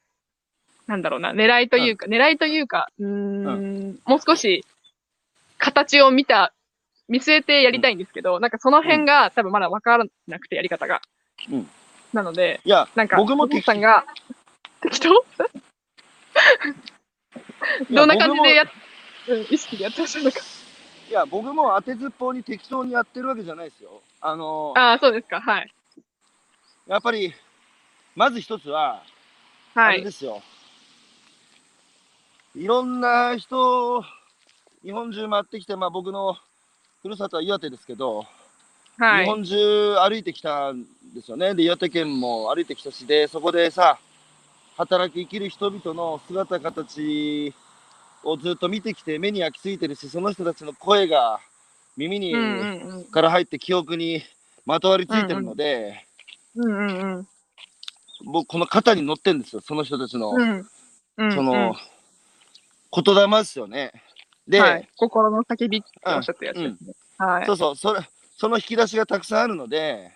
[0.87, 4.65] なんだろうな、狙いというか、狙いというか、うーん、もう少し
[5.59, 6.53] 形を見た、
[7.09, 11.01] 見据えてやりたいんですけど、なんかその辺が多分まだ分からなくて、やり方が。
[11.51, 11.69] うん。
[12.13, 14.05] なので、いや、なんか、僕もお父さんが、
[14.81, 15.09] 適当。
[17.89, 18.67] いやどんな感じでやっ、
[19.29, 20.41] うん、意識でやってらっしゃるのか。
[21.11, 24.01] いや、僕も当てずっぽうに適当にやってるわけじゃないですよ。
[24.21, 25.41] あのああ、そうですか。
[25.41, 25.75] はい。
[26.87, 27.35] やっぱり、
[28.15, 29.03] まず一つは、
[29.75, 29.99] あはい。
[29.99, 30.41] れですよ。
[32.55, 34.05] いろんな人、
[34.85, 36.37] 日本中回ってきて、まあ僕の
[37.03, 38.25] ふるさとは岩手ですけど、
[38.97, 39.25] はい。
[39.25, 41.57] 日本中歩いてきたんですよね。
[41.57, 43.99] で、岩手県も歩いてきたし、で、そこでさ、
[44.77, 47.53] 働き生きる人々の姿形
[48.25, 51.41] をずっと見てきて、目に焼き付いてるし、その人たちの声が
[51.97, 53.05] 耳に、うんうんうん。
[53.05, 54.23] から入って記憶に
[54.67, 56.07] まとわりついてるので、
[56.55, 57.29] うんうんうん。
[58.25, 60.69] 僕、この肩に乗ってんですよ、その人たちの、うん。
[61.17, 61.33] うん。
[61.33, 61.75] その、
[62.93, 63.93] 言霊ですよね。
[64.49, 66.95] で、はい、心の叫びっておっしゃったやつですね。
[67.19, 67.47] はい。
[67.47, 68.01] そうそう、それ、
[68.37, 70.13] その引き出しがたくさんあるので、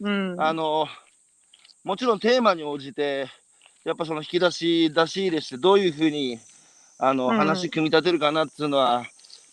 [0.00, 0.36] うん。
[0.40, 0.86] あの、
[1.84, 3.28] もちろんテーマに応じて、
[3.84, 6.38] やっぱその引き出し、出し入れして、どういうふうに、
[6.98, 9.04] あの、うん話組み立てるかなっていうのは、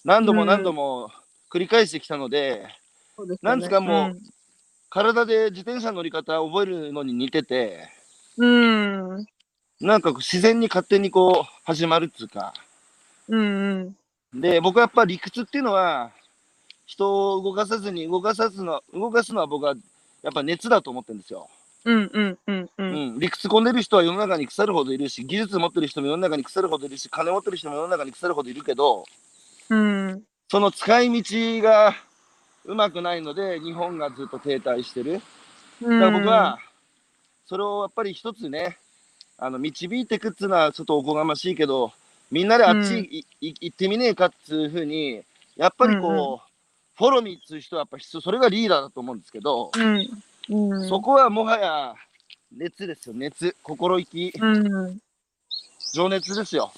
[0.05, 1.09] 何度も何度も
[1.51, 2.67] 繰り返してきたので、
[3.15, 4.17] そうですよねなんつうかもう
[4.89, 7.89] 体で自転車乗り方を覚えるのに似てて、
[8.37, 9.15] うん。
[9.17, 9.27] うん。
[9.81, 12.53] なんか自然に勝手にこう始まるっつうか。
[13.27, 13.95] うん
[14.33, 14.41] うん。
[14.41, 16.11] で、僕はやっぱ理屈っていうのは、
[16.85, 19.75] 人を動かさずに動かさずの、動かすのは僕は
[20.21, 21.49] やっぱ熱だと思ってるんですよ。
[21.85, 22.69] うんうんうんう。
[22.77, 29.05] うんん、理屈込んでる人は世の中に腐るほどいるし、技術持ってる人も世の中に腐るほどいるし、金持ってる人も世の中に腐るほどいるけど、
[29.69, 30.23] うん。
[30.49, 31.95] その使い道が
[32.65, 35.13] うまくないので、日本がずっと停滞してる。
[35.81, 36.59] だから僕は、
[37.45, 38.77] それをやっぱり一つね、
[39.37, 41.91] あの導いていくっつうのはちょっとおこがましいけど、
[42.31, 45.23] みんなであっちい、い行ってみねえかっつうふうに、
[45.57, 46.39] やっぱりこう、うんうん
[46.95, 50.07] フォローミーっつう人はやっぱ必要、それがリーダーだと思うんですけど、うん。
[50.49, 50.87] うん。
[50.87, 51.95] そこはもはや
[52.51, 54.45] 熱ですよ、熱、心意気、う
[54.89, 54.99] ん。
[55.93, 56.71] 情熱ですよ。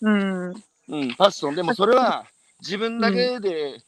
[0.00, 0.48] うん。
[0.48, 1.54] うん、ファッション。
[1.54, 2.26] でもそれは
[2.60, 3.78] 自分だけで、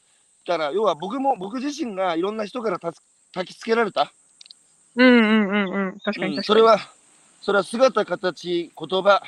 [0.47, 3.01] だから要は僕も、僕自身がいろんな人からたつ
[3.35, 4.13] 焚きつけられた。
[4.97, 6.01] うんうんうんうん。
[6.01, 6.37] 確かに確かに。
[6.37, 6.79] うん、それは、
[7.41, 9.23] それは姿、形、言葉、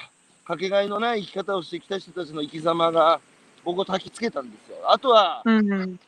[0.44, 3.20] かけがえのない生き方をしてきた人たちの生き様が
[3.64, 4.76] 僕を焚きつけたんですよ。
[4.90, 6.00] あとは、うんうん。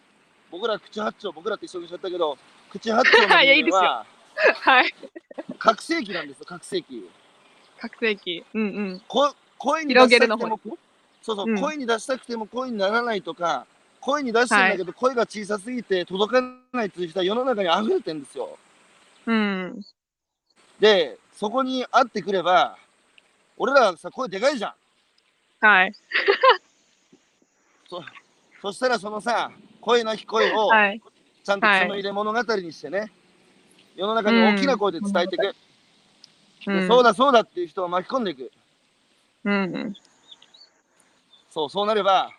[0.50, 2.38] 僕ら口八丁、僕らって一緒にしちゃったけど、
[2.70, 4.06] 口八丁の人 いやいいですよ間は
[4.60, 4.94] はい。
[5.58, 7.08] 覚醒器なんですよ、覚醒器。
[7.78, 8.44] 覚醒器。
[8.54, 8.64] うんう
[8.94, 9.02] ん。
[9.08, 10.60] こ声に出したくても
[11.22, 13.66] そうそう、うん声に出したくても声にならないとか、
[14.00, 16.40] 声に出してるんだけど、声が小さすぎて届か
[16.72, 18.58] ないっていう人は世の中に溢れてるんですよ。
[19.26, 19.84] うん。
[20.78, 22.78] で、そこに会ってくれば、
[23.56, 24.68] 俺らさ、声でかいじゃ
[25.60, 25.66] ん。
[25.66, 25.92] はい。
[28.60, 29.50] そしたらそのさ、
[29.80, 31.02] 声なき声をはい。
[31.49, 33.11] ちゃんとはいその入れ物語にしてね、
[33.96, 35.55] 世の中に大きな声で伝えていく。
[36.70, 38.53] でそうだそうだっていう人を巻き込んでいく。
[39.44, 39.96] うん。
[41.49, 42.30] そう、そうなれば、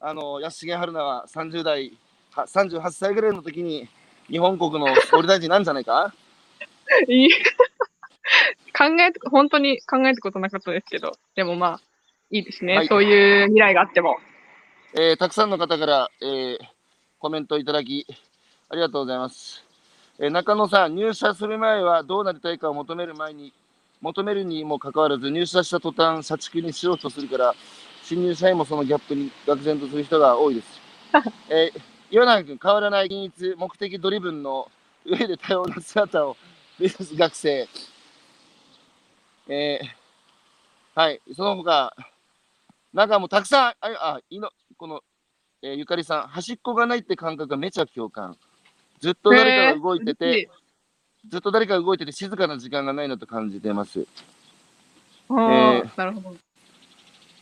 [0.00, 1.92] あの、安重春菜は30代、
[2.32, 3.88] は38歳ぐらいの時に
[4.28, 6.12] 日本国の総理大臣なんじゃないか？
[7.06, 7.30] いい
[8.76, 11.80] 考えて、本当に考えたことなかったですけど、でもまあ、
[12.32, 12.78] いいですね。
[12.78, 14.18] はいそういう未来があっても。
[14.96, 16.73] えーたくさんの方から、えー
[17.24, 18.06] コメントいただき、
[18.68, 19.64] ありがとうございます。
[20.18, 23.50] えー中野さん、入社する前はどうなりたいかを求める前に、
[24.02, 27.54] 求めるにもかかわらず、入社した途端、社畜にしようとするから、
[28.02, 30.80] 新入社員もそのギャップに愕然とする人が多いです。
[31.48, 34.70] えー岩永君、変わらない均一、目的ドリブンの
[35.06, 36.36] 上で多様な姿を
[36.78, 37.66] 目指す学生。
[39.48, 41.96] えーはい、その他、
[42.92, 45.00] なんかもうたくさん、あ、あいのこの
[45.66, 48.36] えーゆかりさん、端っこがないって感覚がめちゃ共感。
[49.00, 50.50] ずっと誰かが動いてて、
[51.26, 54.06] ずっと誰かが動いてて静かな時間がないなと感じています。
[55.30, 56.36] えーなるほど。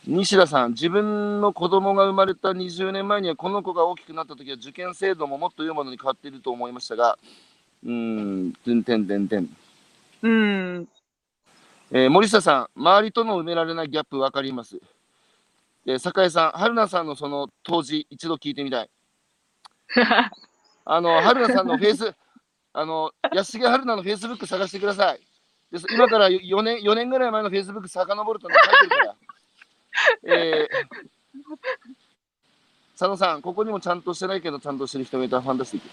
[0.07, 7.19] 西田さん、自分の子供が生まれた20年前にはこの子が大きくなった時は受験制度ももっと良いものに変わっていると思いましたが、
[7.83, 7.91] うー
[8.47, 9.49] ん、てんてんてんてん。
[10.21, 10.87] うん。
[11.91, 14.79] えー森下さん、周りとの埋められないギャップ分かります。
[15.85, 18.89] えー酒井さん、春菜さんのその当時、一度聞いてみたい。
[20.85, 22.15] あの、 春菜さんのフェイス、
[22.73, 25.19] あの、安重春菜のフェイスブック探してください。
[25.71, 29.15] です今から4年、4年ぐらい前のフェイスブック遡るとね、書いてるから。
[30.23, 30.87] えー、
[32.93, 35.89] 佐野さん、ここにもちゃんとしてないけど、ちゃんとしてる人がいたらファンタスティック。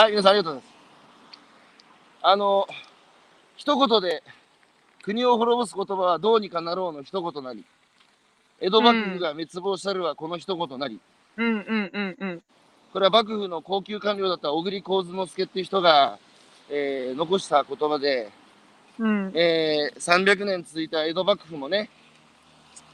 [0.00, 0.82] はい、皆さんありがとうございます。
[2.22, 2.66] あの、
[3.56, 4.22] 一言で、
[5.02, 7.64] 国を滅ぼす言葉はどうにかなろうの一言なり、
[8.62, 11.00] 江戸幕府が滅亡したるはこの一言なり、
[11.36, 12.42] うんうんうんうん。
[12.92, 16.18] これは幕府の高級官僚だった小栗幸之助っていう人が、
[16.70, 18.30] えー残した言葉で、
[19.00, 19.32] うん。
[19.34, 21.90] えー300年続いた江戸幕府もね、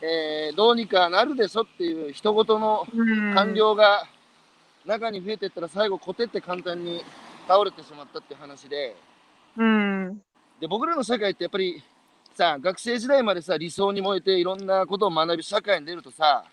[0.00, 4.04] えーどうにかなるでしょっていう一言のうん官僚が
[4.86, 7.04] 中に増えていったら最後コテって簡単に
[7.46, 8.96] 倒れてしまったっていう話で、
[9.58, 10.22] うん。
[10.60, 11.82] で僕らの社会ってやっぱり
[12.38, 16.44] さ学生時代までさ理想に燃えていろんなことを学び社会に出るとさ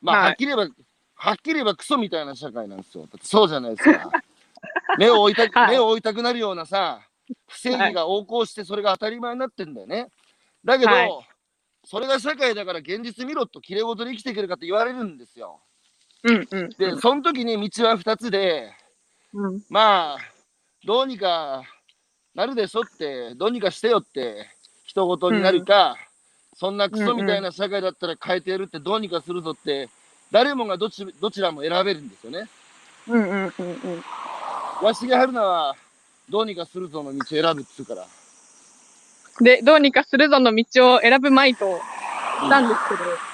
[0.00, 0.26] まあ、はい。
[0.28, 0.74] はっきり言えば
[1.16, 3.06] はっきり言えばクソみたいな社会なんですよ。
[3.22, 4.10] そうじゃないですか。
[4.96, 5.70] 目を追いたく、はい。
[5.72, 7.00] 目を追いたくなるようなさ
[7.46, 10.08] 不正義が横行してそれが当たり前になってんだよね。
[10.64, 11.10] だけど、はい。
[11.84, 15.60] それが社会だから現実見ろと綺麗事で生きてくるかって言われるんですよ。
[16.22, 16.68] うんうん。
[16.70, 18.72] でその時に道は2つで
[19.34, 19.62] うん。
[19.68, 20.18] まあ、
[20.84, 21.64] どうにか
[22.34, 24.46] なるでしょって、どうにかしてよって、
[24.88, 25.96] 一言になるか、
[26.56, 29.90] そんなクソみたいな社会だったら変えてやるって、どうにかするぞって、
[30.32, 32.48] 誰もがどちどちらも選べるんですよね。
[33.06, 34.02] うんうんうんうん。
[34.82, 35.76] 安重春菜は、
[36.30, 38.06] どうにかするぞの道を選ぶっつうから。
[39.40, 41.78] で、どうにかするぞの道を選ぶまいと
[42.40, 43.28] したんですけど、うん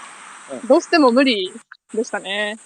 [0.69, 1.51] どうしても無理
[1.95, 2.59] でしたね。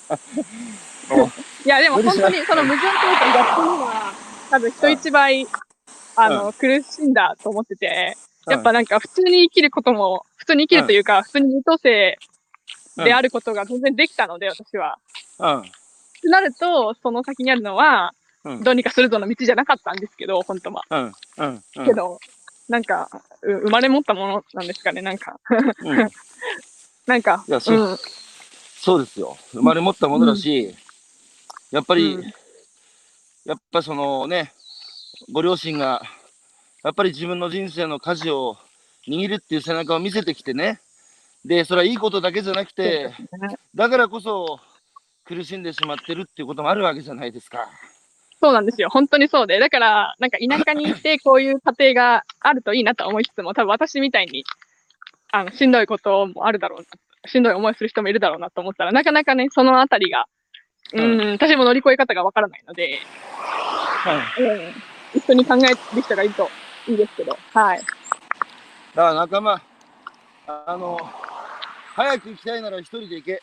[1.08, 1.30] おい
[1.64, 4.12] や、でも本当にその矛盾というか、ギャップには、
[4.50, 5.46] 多分人一倍、
[6.16, 12.18] あの、苦しんだと思ってて、やっぱなんか普通に生きることも、普通に生きるというか、普通に優等生
[12.96, 14.98] であることが全然できたので、私は。
[15.38, 15.60] うん。
[15.60, 15.62] っ
[16.22, 18.12] てなると、その先にあるのは、
[18.44, 18.62] うん。
[18.62, 20.84] どうにかするぞの道じゃなかったんですけど、本当は。
[20.90, 21.12] うん。
[21.38, 21.64] うん。
[21.76, 21.86] うん。
[21.86, 22.18] けど、
[22.68, 23.08] なんか、
[23.42, 25.38] う生まれ持ったものなんですかね、なんか。
[25.82, 26.10] うん
[27.06, 27.98] なんか、いやそううん、
[28.78, 29.36] そうですよ。
[29.52, 30.74] 生まれ持ったものだし、
[31.72, 32.32] やっぱり、うん
[33.46, 34.52] やっぱそのね、
[35.32, 36.02] ご両親が、
[36.82, 38.56] やっぱり自分の人生の舵を
[39.08, 40.80] 握るっていう背中を見せてきてね。
[41.44, 43.12] で、それはいいことだけじゃなくて、
[43.74, 44.60] だからこそ
[45.24, 47.68] 苦しんでしまってるっていうこともあるわけじゃないですか。
[48.40, 48.88] そうなんですよ。
[48.88, 49.58] 本当にそうで。
[49.58, 54.44] だから、なんか田舎に行って こういう家庭があるといいなと思いつつも、多分私みたいに、
[55.30, 56.86] あの、しんどいこともあるだろうな。
[57.30, 60.26] しんどい思いする人もいるだろうなと思ったら、なかなかね、そのあたりが、
[60.94, 62.98] うん、私も乗り越え方がわからないので、
[63.36, 64.42] はい。
[64.42, 64.74] うん、
[65.14, 66.48] 一緒に考える人がいると
[66.86, 67.78] いいですけど、はい。
[67.78, 67.88] だか
[68.94, 69.62] ら仲間、
[70.46, 70.98] あの、
[71.94, 73.42] 早く行きたいなら一人で行け。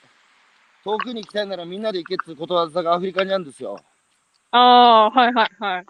[0.84, 3.78] 遠くに行きたいならみんなで行けっていうことわざがアフリカにあるんですよ。
[4.52, 5.86] ああ、はいはいはい。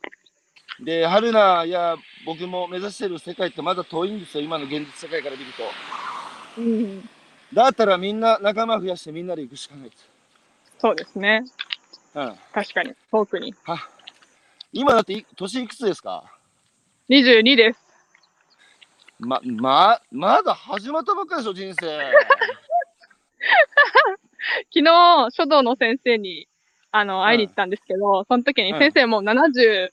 [0.84, 5.64] で、春菜や僕も目指してる世界ってまだ遠いんですよ、今の現実世界から見ると。
[6.62, 7.10] うん。
[7.54, 9.92] だったらみんな仲間増やしてみんなで行くしかない。
[10.80, 11.44] そうですね。
[12.16, 12.36] うん。
[12.52, 12.94] 確かに。
[13.12, 13.54] 遠くに。
[13.64, 13.78] は
[14.74, 16.24] 今だってい年いくつですか
[17.10, 17.80] ？22です。
[19.20, 21.88] ま、ま、まだ始まったばっかりでしょ、人生。
[24.74, 26.48] 昨日、書道の先生に、
[26.92, 29.90] あの、会いに行ったんですけど、その時に先生もう75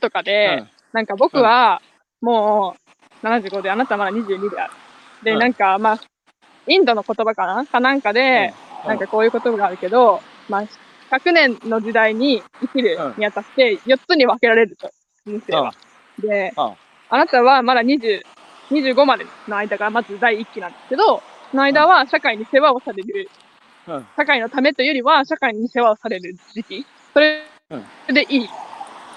[0.00, 1.82] とかで、なんか僕は
[2.20, 2.76] も
[3.22, 4.72] う75で、あなたまだ22である。
[5.22, 6.00] で、うんなんかまあ、
[6.66, 7.66] インドの言葉かな？
[7.66, 10.64] かなんかで、うんなんかこういう言葉があるけど、まあ、
[11.10, 14.90] 100年の時代に生きるにあたって4つに分けられると、
[15.26, 15.74] 人生は。
[16.18, 16.72] で、うん
[17.12, 18.22] あなたはまだ20、
[18.70, 23.28] 25までの間がまず第一期なんですけど、その間は社会に世話をされる、
[23.88, 26.86] うん社会のためというよりは社会に世話をされる時期。
[27.12, 28.48] それうんでいい。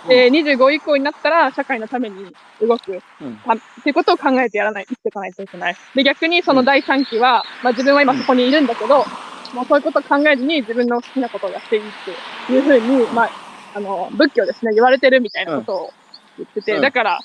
[0.08, 3.00] で、25以降になったら社会のために動く。
[3.22, 5.76] うんたっていうことを考えてやらない、生きていかないといけない。
[5.94, 9.06] で、逆にその第3期は、まあ自分は今そこにいるんだけど、
[9.54, 11.92] もうそういうことを考えずに自分の好きなことをやっていいっ
[12.48, 13.30] ていうふうに、まあ、
[13.76, 15.94] あの、仏教ですね、言われてるみたいなことを
[16.38, 17.20] 言ってて、うんだから、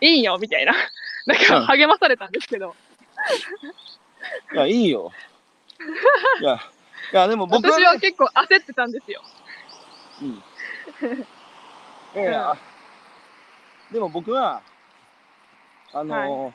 [0.00, 0.72] いいよ、みたいな。
[1.26, 2.74] だから励まされたんですけど、
[4.52, 5.12] いや、いいよ。
[6.40, 6.60] いや、
[7.12, 9.22] いや、でも僕は、ね、私は結構焦ってたんですよ。
[10.22, 10.42] うん。
[12.12, 12.56] いや
[13.92, 14.62] でも僕は、
[15.92, 16.52] あの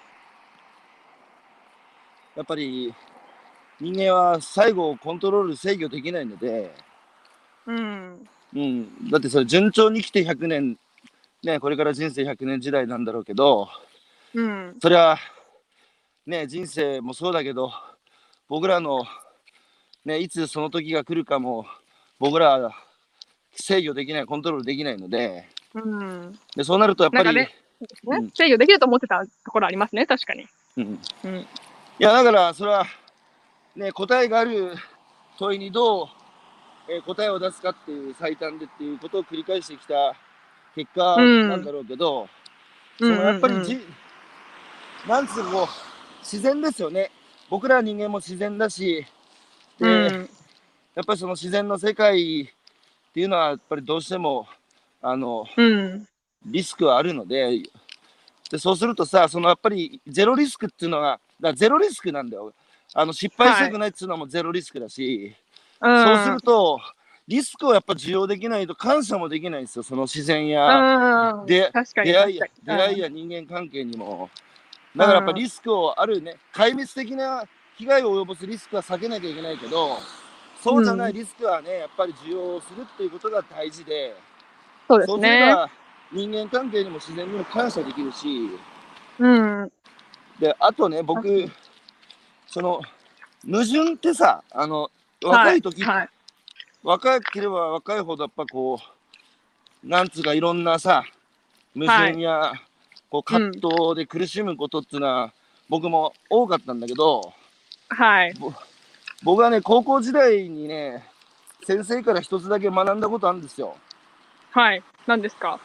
[2.36, 2.93] やっぱり
[3.80, 6.73] 人間は最後をコントロール制御できないので、
[7.65, 8.28] うん。
[8.53, 10.78] うん、だってそれ順調に来て100年、
[11.43, 13.67] ね、これから人生100年時代なんだろうけど、
[14.34, 14.78] うん。
[14.82, 15.17] それは、
[16.26, 17.71] ね、人生もそうだけど、
[18.47, 19.03] 僕らの、
[20.05, 21.65] ね、いつその時が来るかも、
[22.19, 22.71] 僕らは
[23.55, 26.39] 制御できない、コントロールできないので、うん。
[26.55, 27.53] でそうなるとやっぱり、ね
[28.07, 30.47] うん制御できると思ってたところありますね、確かに。
[30.78, 31.39] うん、うん。
[31.39, 31.45] い
[31.99, 32.86] や、だから、それは、
[33.76, 34.76] ね、答えがある
[35.38, 36.07] 問いにどう、
[36.89, 40.15] えー答えを出すかっていう最短でっていうことを繰り返してきた
[40.76, 43.80] 結果うんなんだろうけど、うんそのやっぱうんうんりじ、
[45.07, 45.67] なんつうの
[46.21, 47.11] 自然ですよね。
[47.49, 49.05] 僕ら人間も自然だし、
[49.78, 50.30] で、うん。
[50.95, 54.47] やっぱりその自然の世界っていうのはやっぱりどうしても
[55.01, 56.07] あのうん。
[56.45, 57.63] リスクはあるので
[58.49, 62.53] でそうするとさそのやっぱりゼロリスクっていうのがだゼロリスクなんだよ
[62.98, 65.36] あの失敗したくないっていうのもゼロリスクだし、
[65.82, 66.80] そうすると
[67.28, 69.84] リスクをやっぱ受容できないと感謝もできないんですよ。
[69.84, 71.46] その自然やうん。
[71.46, 71.70] で
[72.04, 74.30] 出会いや出会いや人間関係にも。
[74.96, 77.43] だからやっぱリスクをあるね壊滅的な
[77.78, 79.98] 被害を及ぼすリスクは避けなきゃいけないけど
[80.64, 84.16] そうじゃないリスクはねやっぱり受容するっていうことが大事で。
[84.88, 85.54] そうですね。
[85.54, 85.70] ば
[86.14, 88.50] 人間関係にも自然にも感謝できるし、
[89.20, 89.72] うん。
[90.39, 91.50] で、あとね、僕、
[92.56, 92.80] その、
[93.45, 94.89] 矛盾ってさ、あの、
[95.22, 96.10] 若い時、はい。
[96.84, 98.80] 若ければ若いほどやっぱこ
[99.84, 101.03] う、なんつうかいろんなさ、
[101.74, 102.53] 矛盾や、
[103.10, 103.62] こう葛藤
[103.93, 105.34] で苦しむことっていうのは、
[105.68, 107.34] 僕も多かったんだけど、
[107.89, 108.34] はい。
[109.22, 111.03] 僕はね、高校時代にね、
[111.68, 113.76] 先生から一つだけ学んだことあるんですよ。
[114.51, 114.82] はい。
[115.08, 115.60] 何ですか？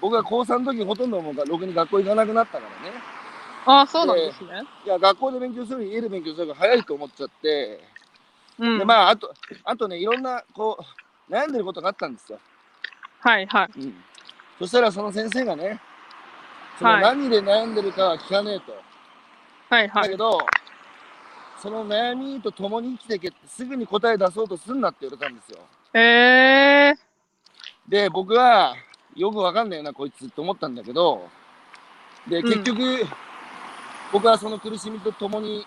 [0.00, 3.13] 僕は高3の時ほとんどもうろくに学校行かなくなったからね。
[3.66, 4.62] ああ、そうなんですね。
[4.84, 7.80] いや、学校で勉強するより家で勉強する方が早いと思っちゃって、
[8.58, 8.78] うん。
[8.78, 9.34] で、まあ、あと、
[9.64, 10.78] あとね、いろんな、こ
[11.28, 12.38] う、悩んでることがあったんですよ。
[13.20, 13.80] はいはい。
[13.80, 13.94] うん。
[14.58, 15.80] そしたら、その先生がね、
[16.78, 18.72] そのはい何で悩んでるかは聞かねえと。
[19.70, 20.16] はいはいだけ。
[20.16, 20.38] ど、
[21.62, 25.58] その悩みと共に生きていけって、すぐに答え出そうとすんなって言われたんですよ。
[25.94, 27.90] えー。
[27.90, 28.74] で、僕は、
[29.14, 31.28] よくわかんないな、こいつって思ったんだけど、
[32.28, 33.06] で、うん結局、
[34.14, 35.66] 僕はその苦しみと共に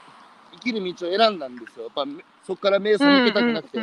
[0.54, 1.84] 生きる道を選んだんですよ。
[1.84, 2.06] やっぱ、
[2.46, 3.78] そこから目を背けたくなくて。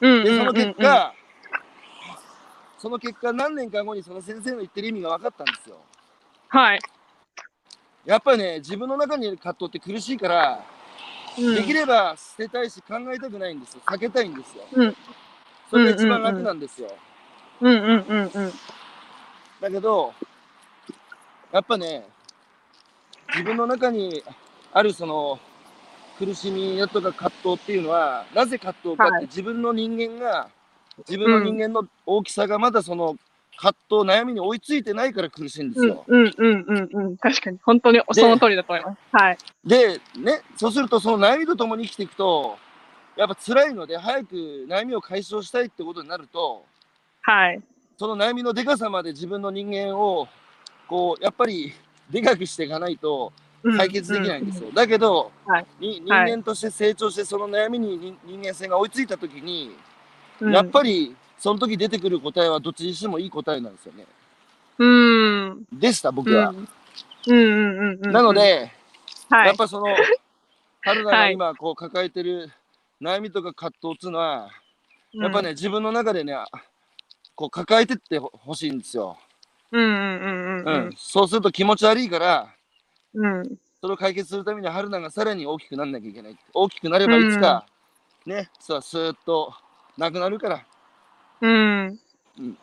[0.00, 1.14] で、その結果、
[2.76, 5.76] その結果、何年か後にその先生の言ってる意味が分かったんですよ。
[6.48, 6.80] はい。
[8.04, 10.64] やっぱりね、自分の中にいる葛藤って苦しいから、うん
[11.36, 13.80] できれば捨てたいし考えたくないんですよ。
[13.86, 14.64] 避けたいんですよ。
[14.72, 14.96] うん
[15.68, 16.88] それが一番楽なんですよ。
[17.60, 18.52] うんうんうんうん。
[19.60, 20.14] だけど、
[21.50, 22.06] やっぱね、
[23.34, 24.22] 自分の中に
[24.72, 25.38] あるその
[26.18, 30.48] 苦しみやとか葛藤っていうのは、なぜ葛藤かってはい自分の人間が、
[31.08, 33.16] 自分の人間の大きさがまだその
[33.56, 36.04] 葛藤、悩みに追いついてないから苦しいんですうんよ。
[36.06, 37.16] うんうんうんうん。
[37.16, 37.58] 確かに。
[37.64, 38.98] 本当にその通りだと思います。
[39.10, 39.38] はい。
[39.64, 42.58] で、ね、そうするとその悩みとともに生きていくと、
[43.16, 46.64] やっぱ辛いので早く悩みを解消したいってことになると、
[47.22, 47.60] はい。
[47.96, 50.28] その悩みのでかさまで自分の人間を、
[50.88, 51.72] こう、やっぱり
[52.10, 54.70] でかくしていかないと、うん解決できないんですよ。
[54.72, 59.74] だけど、はいに人はい間として成長してその悩みに人人間性が追いついた時に、
[60.40, 64.04] うんやっぱりその時出てくる答えはどっちにしてもいい答えなんですよね。
[64.78, 65.64] うん。
[65.72, 66.50] でした僕は。
[66.50, 66.68] うん
[67.26, 68.12] うんうんうんうん。
[68.12, 68.70] なの、で、
[69.30, 69.46] はい。
[69.46, 69.86] やっぱその
[70.82, 72.50] 春菜がはい今こう抱えてる
[73.00, 74.50] 悩みとか葛藤っていうのは、
[75.14, 76.36] やっぱね自分の中でね
[77.34, 79.16] こう抱えてってほほしいんですよ。
[79.74, 82.54] うんうんうんううんん、そうすると気持ち悪いから
[83.12, 83.40] うん。
[83.40, 83.58] うん。
[83.80, 86.38] それを解決するために春菜がさらに大きくならなきゃいけない。
[86.54, 87.66] 大きくなればいつか、
[88.24, 89.52] ね、そうスーッと
[89.98, 90.64] なくなるから。
[91.40, 91.98] うん
[92.38, 92.58] うん。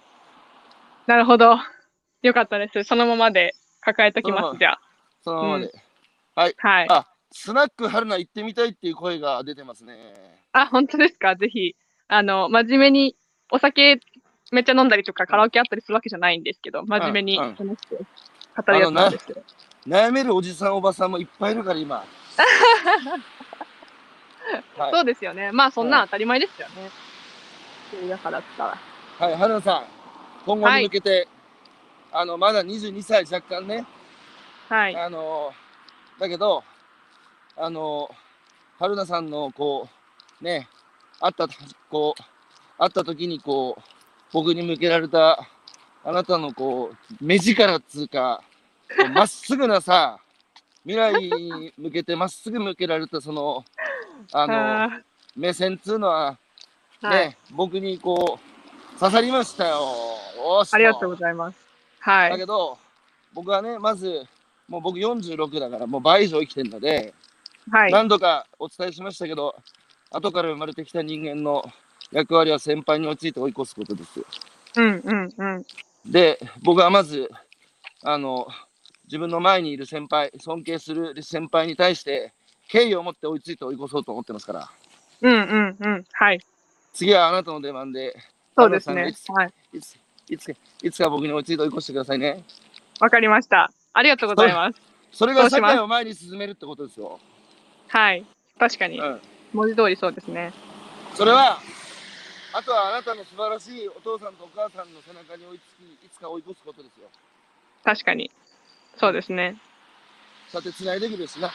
[1.06, 1.58] なるほど。
[2.22, 2.84] よかったです。
[2.84, 4.78] そのままで抱えときそのままます、じゃ
[5.24, 5.72] そのままで。
[6.36, 6.42] あ。
[6.42, 6.56] はい。
[6.90, 10.42] あ、スナック春菜行ってみたいっていう声が出てますね。
[10.54, 11.36] あ、本当ですか？
[11.36, 11.76] ぜひ。
[12.08, 13.16] あの、真面目に、
[13.52, 14.00] お酒
[14.52, 19.44] めっちゃ飲んだりとかカラオケあったりするわけじゃないんですけど、真面目にうん楽しく語るやつなんですけど。
[19.88, 22.04] 悩めるおじさんおばさんもいっぱいいるから今。
[24.78, 25.52] はいそうですよね。
[25.52, 26.90] まあ、そんなん当たり前ですよね。
[27.92, 28.78] そうだからったら。
[29.20, 29.84] はい、春菜さん、
[30.46, 31.28] 今後に向けて、
[32.12, 33.86] あの、まだ22歳若干ね、
[34.68, 34.96] はい。
[34.96, 35.54] あの、
[36.20, 36.64] だけど、
[37.56, 38.10] あの、
[38.80, 39.88] 春菜さんの、こ
[40.42, 40.68] う、ね、
[41.20, 41.48] 会った、
[41.90, 42.22] こう、
[42.78, 44.01] 会った時に、こう、
[44.34, 45.48] 僕に向けられた、
[46.04, 48.42] あなたの、こう、目力っつうか、
[49.14, 50.20] まっすぐなさ、
[50.84, 53.64] 未来に向けてまっすぐ向けられた、その、
[54.32, 55.02] あの、あ
[55.36, 57.38] 目線っつうのは、ーね、はい。
[57.52, 58.40] 僕にこ
[58.96, 59.96] う、刺さりましたよ。
[60.72, 61.58] ありがとうございます。
[62.00, 62.30] はい。
[62.32, 62.78] だけど、
[63.34, 64.26] 僕はね、まず、
[64.68, 67.14] もう僕46だから、もう倍以上生きてるので、
[67.70, 67.92] はい。
[67.92, 69.56] 何度かお伝えしましたけど、
[70.12, 71.64] 後から生まれてきた人間の
[72.12, 74.26] 役割は先輩に落ち着いて追い越すことですよ。
[74.78, 75.66] うんうんうん。
[76.12, 77.30] で、僕はまず、
[78.04, 78.48] あの、
[79.06, 82.34] 自分の前にいる先輩、尊敬する先輩に対して、
[82.70, 84.70] 敬意を持って追いついて追い越そうと思ってますから、
[85.22, 86.06] うんうんうん。
[86.14, 86.40] はい。
[86.94, 88.16] 次はあなたの出番で、
[88.58, 89.32] そうですねいつ。
[89.32, 89.54] はい。
[89.74, 89.98] いつ、
[90.30, 92.44] いつか、いつか僕に追いついて追い越してくださいね。
[93.00, 93.72] わかりました。
[93.94, 94.82] ありがとうございます。
[95.12, 97.20] それが社会を前に進めるってことですよ。
[97.90, 98.26] はい。
[98.58, 99.04] 確かにう。
[99.04, 99.22] ん。
[99.54, 100.54] 文字通りそうですね。
[101.14, 101.60] それは、
[102.54, 107.08] あとはあなたの素晴らしいお父さんとお母さんの背中に追いつき、いつか追い越すことですよ。
[107.84, 108.32] 確かに。
[108.98, 109.58] そうですね。
[110.50, 111.52] さて、つないでくるしな。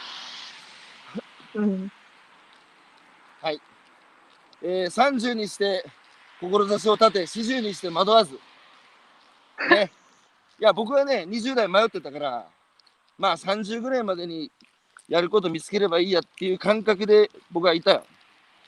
[1.55, 1.91] うん。
[4.63, 5.85] えー、30にして、
[6.41, 8.39] 志を立て、40にして惑わず。
[9.69, 9.91] ね。
[10.59, 12.47] いや、僕はね、20代迷ってたから、
[13.17, 14.51] まあ30ぐらいまでに
[15.07, 18.03] やること見つければいいやっていう感覚で僕はいたよ。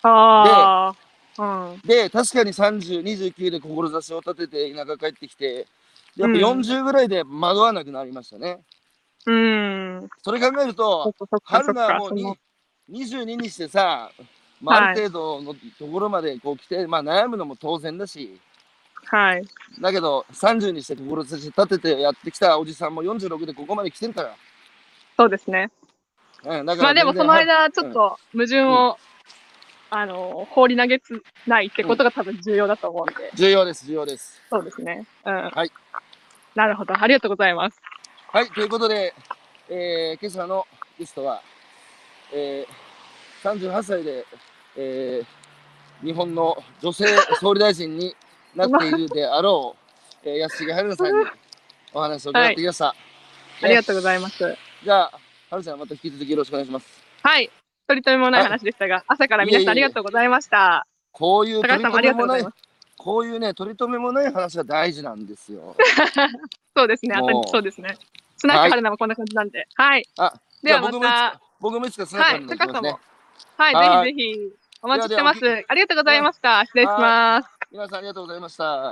[0.04, 1.09] ああ。
[1.40, 1.44] う
[1.78, 1.82] ん。
[1.86, 5.66] で、確かに30、29で志を立てて田舎帰ってきて、
[6.18, 8.60] やっぱうん40ぐらいで惑わなくなりましたね。
[9.26, 10.10] うん。
[10.22, 11.14] それ考えると、
[11.44, 12.08] 春菜はも。
[12.08, 12.38] うのに
[13.08, 14.12] 22にしてさ、
[14.62, 18.38] まあ、ある程度のところまでこう来て、まあ悩むのも当然だし、
[19.06, 19.44] はい。
[19.80, 24.36] だけど30にして志立ててやってきたおじさんも46でここまで来てるから。
[25.16, 25.72] そうですね。
[26.44, 28.98] うん、だからまあでもその間、ちょっと矛盾を、
[29.92, 34.42] あの、放り投げつないってことが多分重要だと思うんで、重要です、重要です。
[34.50, 35.06] そうですね。
[35.26, 35.34] うん。
[35.34, 35.72] はい。
[36.56, 36.94] なるほど。
[37.00, 37.80] ありがとうございます。
[38.32, 39.14] はい、ということで、
[39.70, 40.68] えー、今朝の
[41.00, 41.42] ゲストは、
[42.34, 44.26] えー、38歳で、
[44.78, 47.06] えー、日本の女性
[47.40, 48.16] 総理大臣に
[48.56, 49.80] なっているであろう、
[50.30, 51.26] えー、安重春菜さんに
[51.94, 52.96] お話を伺ってきました。
[53.62, 54.58] ありがとうございます。
[54.84, 55.12] じゃあ、
[55.50, 57.04] 春ちゃんまた引き続きよろしくお願いします。
[57.24, 57.50] はい。
[57.90, 60.86] 取り留めもない話でしたが、朝から皆さんありがとうございました。
[61.12, 65.76] こういう取り高橋さんもあり留めもないがとうございます。、こういうね、取り留めもない話が大事なんですよ。
[66.78, 67.16] そうですね。
[67.16, 67.98] あもうとそうですね。
[68.38, 69.68] スナック春菜もこんな感じなんで。
[69.74, 70.08] はい。
[70.20, 72.46] あ、ではまたか、僕もいつかスナッはい。
[72.46, 72.96] クに行きます。
[73.58, 73.74] はい。
[73.74, 74.50] はいぜひぜひ、
[74.84, 75.66] お待ちしてます。
[75.68, 76.64] ありがとうございました。
[76.66, 77.50] 失礼します。
[77.72, 78.86] 皆さんありがとうございました。